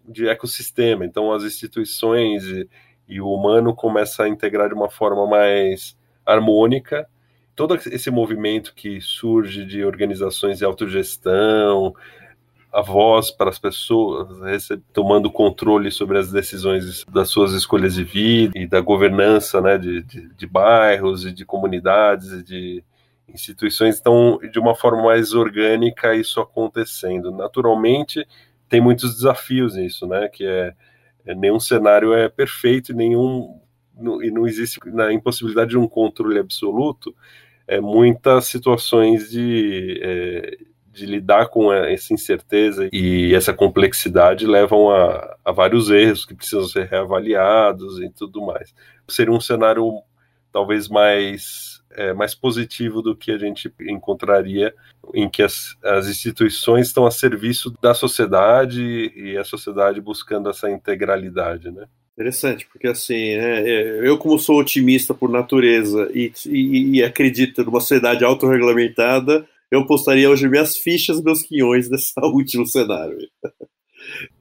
de 0.09 0.29
ecossistema. 0.29 1.05
Então, 1.05 1.33
as 1.33 1.45
instituições 1.45 2.45
e, 2.45 2.69
e 3.09 3.21
o 3.21 3.29
humano 3.29 3.75
começa 3.75 4.25
a 4.25 4.29
integrar 4.29 4.69
de 4.69 4.75
uma 4.75 4.91
forma 4.91 5.27
mais 5.27 5.97
harmônica 6.25 7.09
todo 7.57 7.75
esse 7.75 8.11
movimento 8.11 8.75
que 8.75 9.01
surge 9.01 9.65
de 9.65 9.83
organizações 9.83 10.59
de 10.59 10.65
autogestão, 10.65 11.95
a 12.77 12.83
voz 12.83 13.31
para 13.31 13.49
as 13.49 13.59
pessoas, 13.59 14.29
tomando 14.93 15.31
controle 15.31 15.91
sobre 15.91 16.19
as 16.19 16.31
decisões 16.31 17.07
das 17.07 17.31
suas 17.31 17.55
escolhas 17.55 17.95
de 17.95 18.05
vida 18.05 18.53
e 18.55 18.67
da 18.67 18.83
governança 18.83 19.63
né, 19.63 19.79
de, 19.79 20.03
de, 20.03 20.29
de 20.29 20.47
bairros 20.47 21.25
e 21.25 21.33
de 21.33 21.43
comunidades 21.47 22.33
e 22.33 22.43
de 22.43 22.85
instituições, 23.27 23.99
então, 23.99 24.39
de 24.53 24.59
uma 24.59 24.75
forma 24.75 25.05
mais 25.05 25.33
orgânica, 25.33 26.15
isso 26.15 26.39
acontecendo. 26.39 27.31
Naturalmente, 27.31 28.29
tem 28.69 28.79
muitos 28.79 29.15
desafios 29.15 29.75
nisso, 29.75 30.07
né, 30.07 30.29
que 30.29 30.45
é, 30.45 30.75
é 31.25 31.35
nenhum 31.35 31.59
cenário 31.59 32.13
é 32.13 32.29
perfeito 32.29 32.93
nenhum 32.93 33.59
e 34.23 34.31
não 34.31 34.47
existe 34.47 34.79
na 34.85 35.11
impossibilidade 35.15 35.71
de 35.71 35.79
um 35.79 35.89
controle 35.89 36.39
absoluto, 36.39 37.17
é, 37.67 37.81
muitas 37.81 38.45
situações 38.49 39.31
de, 39.31 39.99
é, 40.03 40.59
de 40.97 41.05
lidar 41.05 41.49
com 41.49 41.71
essa 41.71 42.15
incerteza 42.15 42.89
e 42.91 43.35
essa 43.35 43.53
complexidade 43.53 44.47
levam 44.47 44.91
a, 44.91 45.37
a, 45.45 45.53
vários 45.53 45.91
erros 45.91 46.25
que 46.25 46.35
precisam 46.35 46.67
ser 46.67 46.87
reavaliados 46.87 48.01
e 48.01 48.09
tudo 48.09 48.41
mais. 48.41 48.75
Seria 49.07 49.33
um 49.33 49.41
cenário 49.41 50.01
talvez 50.51 50.89
mais, 50.89 51.83
é, 51.93 52.15
mais 52.15 52.35
positivo 52.35 53.03
do 53.03 53.15
que 53.15 53.31
a 53.31 53.37
gente 53.37 53.71
encontraria 53.83 54.75
em 55.13 55.29
que 55.29 55.43
as, 55.43 55.77
as 55.85 56.09
instituições 56.09 56.87
estão 56.87 57.05
a 57.05 57.11
serviço 57.11 57.71
da 57.83 57.93
sociedade 57.93 59.13
e 59.15 59.37
a 59.37 59.45
sociedade 59.45 60.01
buscando 60.01 60.49
essa 60.49 60.71
integralidade, 60.71 61.71
né? 61.71 61.85
Interessante, 62.15 62.67
porque 62.73 62.89
assim, 62.89 63.37
né, 63.37 63.69
é, 63.69 64.09
eu 64.09 64.17
como 64.17 64.39
sou 64.39 64.59
otimista 64.59 65.13
por 65.13 65.29
natureza 65.29 66.11
e, 66.15 66.33
e, 66.47 66.97
e 66.97 67.05
acredito 67.05 67.63
numa 67.63 67.81
sociedade 67.81 68.25
autorregulamentada, 68.25 69.47
eu 69.71 69.87
postaria 69.87 70.31
hoje 70.31 70.49
minhas 70.49 70.77
fichas, 70.77 71.23
meus 71.23 71.43
quinhões 71.43 71.89
dessa 71.89 72.21
último 72.27 72.67
cenário. 72.67 73.19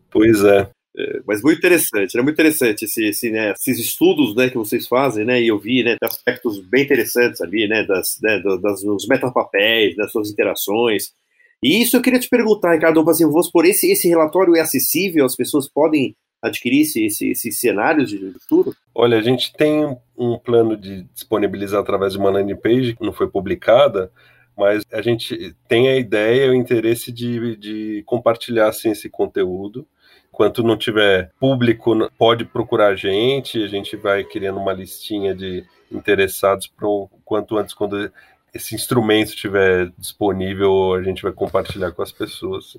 Pois 0.10 0.44
é. 0.44 0.70
é 0.98 1.22
mas 1.28 1.42
muito 1.42 1.58
interessante, 1.58 2.16
é 2.16 2.18
né, 2.18 2.24
muito 2.24 2.36
interessante 2.36 2.86
esse, 2.86 3.06
esse, 3.06 3.30
né, 3.30 3.52
esses 3.52 3.80
estudos 3.80 4.36
né, 4.36 4.50
que 4.50 4.58
vocês 4.58 4.88
fazem, 4.88 5.26
né, 5.26 5.42
e 5.42 5.48
eu 5.48 5.60
vi 5.60 5.84
né, 5.84 5.98
aspectos 6.02 6.60
bem 6.60 6.84
interessantes 6.84 7.42
ali, 7.42 7.68
né, 7.68 7.84
das, 7.84 8.18
né, 8.22 8.42
das, 8.62 8.82
dos 8.82 9.08
metapapéis, 9.08 9.96
das 9.96 10.12
suas 10.12 10.30
interações. 10.30 11.14
E 11.62 11.82
isso 11.82 11.98
eu 11.98 12.02
queria 12.02 12.20
te 12.20 12.30
perguntar, 12.30 12.74
Ricardo, 12.74 13.10
assim, 13.10 13.26
vamos 13.26 13.50
por 13.50 13.66
esse, 13.66 13.92
esse 13.92 14.08
relatório 14.08 14.56
é 14.56 14.62
acessível, 14.62 15.26
as 15.26 15.36
pessoas 15.36 15.68
podem 15.68 16.16
adquirisse 16.42 17.04
esse, 17.04 17.30
esses 17.30 17.60
cenários 17.60 18.10
de 18.10 18.32
futuro? 18.34 18.76
Olha, 18.94 19.18
a 19.18 19.22
gente 19.22 19.52
tem 19.54 19.98
um 20.18 20.38
plano 20.38 20.78
de 20.78 21.04
disponibilizar 21.14 21.82
através 21.82 22.14
de 22.14 22.20
uma 22.20 22.30
landing 22.30 22.56
page 22.56 22.96
que 22.96 23.04
não 23.04 23.14
foi 23.14 23.28
publicada, 23.28 24.12
mas 24.58 24.84
a 24.92 25.02
gente 25.02 25.56
tem 25.68 25.90
a 25.90 25.98
ideia 25.98 26.50
o 26.50 26.56
interesse 26.56 27.12
de, 27.12 27.56
de 27.56 28.04
compartilhar 28.06 28.70
assim, 28.70 28.92
esse 28.92 29.10
conteúdo. 29.10 29.88
Enquanto 30.34 30.64
não 30.64 30.78
tiver 30.78 31.32
público, 31.40 31.94
pode 32.18 32.44
procurar 32.44 32.88
a 32.88 32.96
gente, 32.96 33.64
a 33.64 33.68
gente 33.68 33.96
vai 33.96 34.24
criando 34.24 34.60
uma 34.60 34.74
listinha 34.74 35.34
de 35.34 35.64
interessados 35.92 36.68
para 36.68 36.88
o 36.88 37.10
quanto 37.24 37.58
antes, 37.58 37.74
quando 37.74 38.12
esse 38.54 38.76
instrumento 38.76 39.30
estiver 39.30 39.92
disponível, 39.98 40.94
a 40.94 41.04
gente 41.04 41.22
vai 41.22 41.32
compartilhar 41.32 41.92
com 41.92 42.02
as 42.02 42.12
pessoas. 42.12 42.78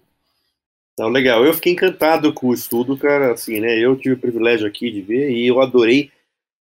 Então, 0.95 1.11
legal. 1.11 1.45
Eu 1.45 1.53
fiquei 1.53 1.75
encantado 1.75 2.33
com 2.33 2.49
o 2.49 2.55
estudo, 2.55 2.97
cara. 2.97 3.33
Assim, 3.33 3.61
né? 3.61 3.79
Eu 3.79 3.97
tive 3.97 4.15
o 4.15 4.19
privilégio 4.19 4.67
aqui 4.67 4.91
de 4.91 5.03
ver 5.03 5.31
e 5.31 5.47
eu 5.47 5.61
adorei, 5.61 6.11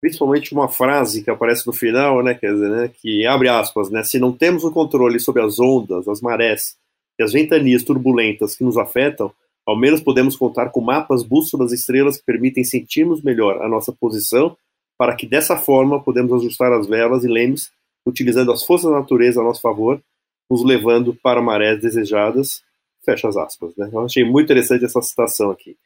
principalmente 0.01 0.53
uma 0.53 0.67
frase 0.67 1.23
que 1.23 1.29
aparece 1.29 1.65
no 1.67 1.73
final, 1.73 2.23
né? 2.23 2.33
Quer 2.33 2.53
dizer, 2.53 2.69
né? 2.69 2.91
Que 3.01 3.25
abre 3.25 3.49
aspas, 3.49 3.89
né? 3.89 4.03
Se 4.03 4.19
não 4.19 4.31
temos 4.31 4.63
o 4.63 4.71
controle 4.71 5.19
sobre 5.19 5.41
as 5.41 5.59
ondas, 5.59 6.07
as 6.07 6.21
marés 6.21 6.77
e 7.19 7.23
as 7.23 7.33
ventanias 7.33 7.83
turbulentas 7.83 8.55
que 8.55 8.63
nos 8.63 8.77
afetam, 8.77 9.31
ao 9.65 9.77
menos 9.77 10.01
podemos 10.01 10.35
contar 10.35 10.69
com 10.69 10.81
mapas, 10.81 11.23
bússolas, 11.23 11.71
estrelas 11.71 12.17
que 12.17 12.25
permitem 12.25 12.63
sentirmos 12.63 13.21
melhor 13.21 13.61
a 13.61 13.67
nossa 13.67 13.91
posição, 13.91 14.55
para 14.97 15.15
que 15.15 15.27
dessa 15.27 15.55
forma 15.57 16.01
podemos 16.01 16.33
ajustar 16.33 16.71
as 16.73 16.87
velas 16.87 17.23
e 17.23 17.27
lemes, 17.27 17.71
utilizando 18.05 18.51
as 18.51 18.63
forças 18.63 18.89
da 18.89 18.99
natureza 18.99 19.41
a 19.41 19.43
nosso 19.43 19.61
favor, 19.61 20.01
nos 20.49 20.63
levando 20.63 21.13
para 21.13 21.41
marés 21.41 21.79
desejadas 21.79 22.63
Fecha 23.03 23.27
as 23.27 23.37
aspas, 23.37 23.75
né? 23.77 23.89
Eu 23.91 24.05
achei 24.05 24.23
muito 24.23 24.45
interessante 24.45 24.85
essa 24.85 25.01
citação 25.01 25.49
aqui. 25.49 25.77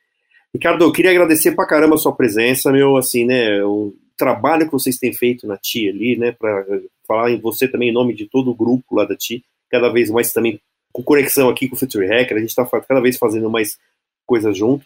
Ricardo, 0.54 0.84
eu 0.84 0.92
queria 0.92 1.12
agradecer 1.12 1.54
pra 1.54 1.66
caramba 1.66 1.96
a 1.96 1.98
sua 1.98 2.16
presença, 2.16 2.72
meu, 2.72 2.96
assim, 2.96 3.26
né, 3.26 3.64
o 3.64 3.94
trabalho 4.16 4.66
que 4.66 4.72
vocês 4.72 4.98
têm 4.98 5.12
feito 5.12 5.48
na 5.48 5.58
TI 5.58 5.90
ali, 5.90 6.18
né, 6.18 6.32
para 6.32 6.64
falar 7.08 7.32
em 7.32 7.40
você 7.40 7.68
também 7.68 7.90
em 7.90 7.94
nome 7.94 8.14
de 8.14 8.28
todo 8.28 8.52
o 8.52 8.56
grupo 8.56 8.96
lá 8.96 9.06
da 9.06 9.16
TI, 9.16 9.44
cada 9.70 9.90
vez 9.90 10.12
mais 10.12 10.32
também 10.32 10.62
com 10.92 11.02
conexão 11.02 11.50
aqui 11.50 11.68
com 11.68 11.76
o 11.76 11.80
Future 11.80 12.06
Hacker, 12.06 12.38
a 12.38 12.40
gente 12.40 12.50
está 12.50 12.66
cada 12.66 13.02
vez 13.02 13.18
fazendo 13.18 13.50
mais 13.50 13.80
coisas 14.28 14.56
junto. 14.56 14.86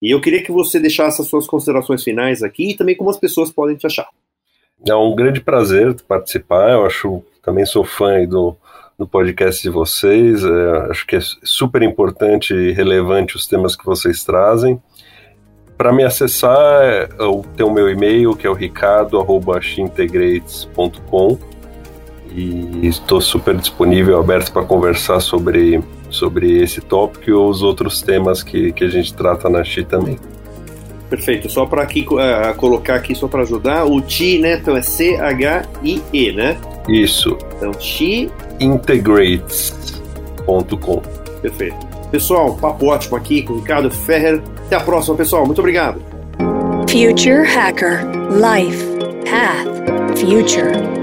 E 0.00 0.14
eu 0.14 0.20
queria 0.20 0.42
que 0.42 0.52
você 0.52 0.78
deixasse 0.78 1.20
as 1.20 1.26
suas 1.26 1.48
considerações 1.48 2.04
finais 2.04 2.44
aqui 2.44 2.70
e 2.70 2.76
também 2.76 2.96
como 2.96 3.10
as 3.10 3.18
pessoas 3.18 3.50
podem 3.50 3.76
te 3.76 3.84
achar. 3.84 4.08
É 4.86 4.94
um 4.94 5.16
grande 5.16 5.40
prazer 5.40 6.00
participar, 6.02 6.70
eu 6.70 6.86
acho, 6.86 7.24
também 7.42 7.66
sou 7.66 7.84
fã 7.84 8.24
do, 8.24 8.56
no 8.96 9.08
podcast 9.08 9.60
de 9.60 9.70
vocês. 9.70 10.44
É, 10.44 10.90
acho 10.90 11.04
que 11.04 11.16
é 11.16 11.20
super 11.42 11.82
importante 11.82 12.54
e 12.54 12.70
relevante 12.70 13.34
os 13.34 13.48
temas 13.48 13.74
que 13.74 13.84
vocês 13.84 14.22
trazem. 14.22 14.80
Para 15.78 15.92
me 15.92 16.02
acessar, 16.02 16.82
é, 16.82 17.08
eu 17.20 17.44
tenho 17.56 17.68
o 17.68 17.72
meu 17.72 17.88
e-mail, 17.88 18.34
que 18.34 18.48
é 18.48 18.50
o 18.50 18.52
ricardo.xintegrates.com 18.52 21.38
e 22.34 22.86
estou 22.86 23.20
super 23.20 23.56
disponível, 23.56 24.18
aberto 24.18 24.50
para 24.52 24.64
conversar 24.64 25.20
sobre, 25.20 25.80
sobre 26.10 26.60
esse 26.60 26.80
tópico 26.80 27.30
e 27.30 27.32
os 27.32 27.62
outros 27.62 28.02
temas 28.02 28.42
que, 28.42 28.72
que 28.72 28.82
a 28.84 28.88
gente 28.88 29.14
trata 29.14 29.48
na 29.48 29.62
Xi 29.62 29.84
também. 29.84 30.18
Perfeito. 31.08 31.48
Só 31.48 31.64
para 31.64 31.82
aqui 31.82 32.04
uh, 32.10 32.52
colocar 32.56 32.96
aqui 32.96 33.14
só 33.14 33.28
para 33.28 33.42
ajudar, 33.42 33.84
o 33.84 34.00
Ti, 34.00 34.40
né? 34.40 34.54
Então 34.54 34.76
é 34.76 34.82
C 34.82 35.14
H 35.16 35.62
I 35.82 36.02
E, 36.12 36.32
né? 36.32 36.58
Isso. 36.88 37.38
Então 37.56 37.72
Chi 37.80 38.28
integrates.com. 38.60 41.00
Perfeito. 41.40 41.86
Pessoal, 42.10 42.54
papo 42.54 42.86
ótimo 42.86 43.16
aqui 43.16 43.42
com 43.42 43.54
Ricardo 43.54 43.90
Ferrer. 43.90 44.42
Até 44.66 44.76
a 44.76 44.80
próxima, 44.80 45.16
pessoal. 45.16 45.44
Muito 45.46 45.58
obrigado. 45.58 46.02
Future 46.88 47.44
Hacker 47.46 48.02
Life 48.32 48.84
Path 49.24 50.18
Future 50.18 50.97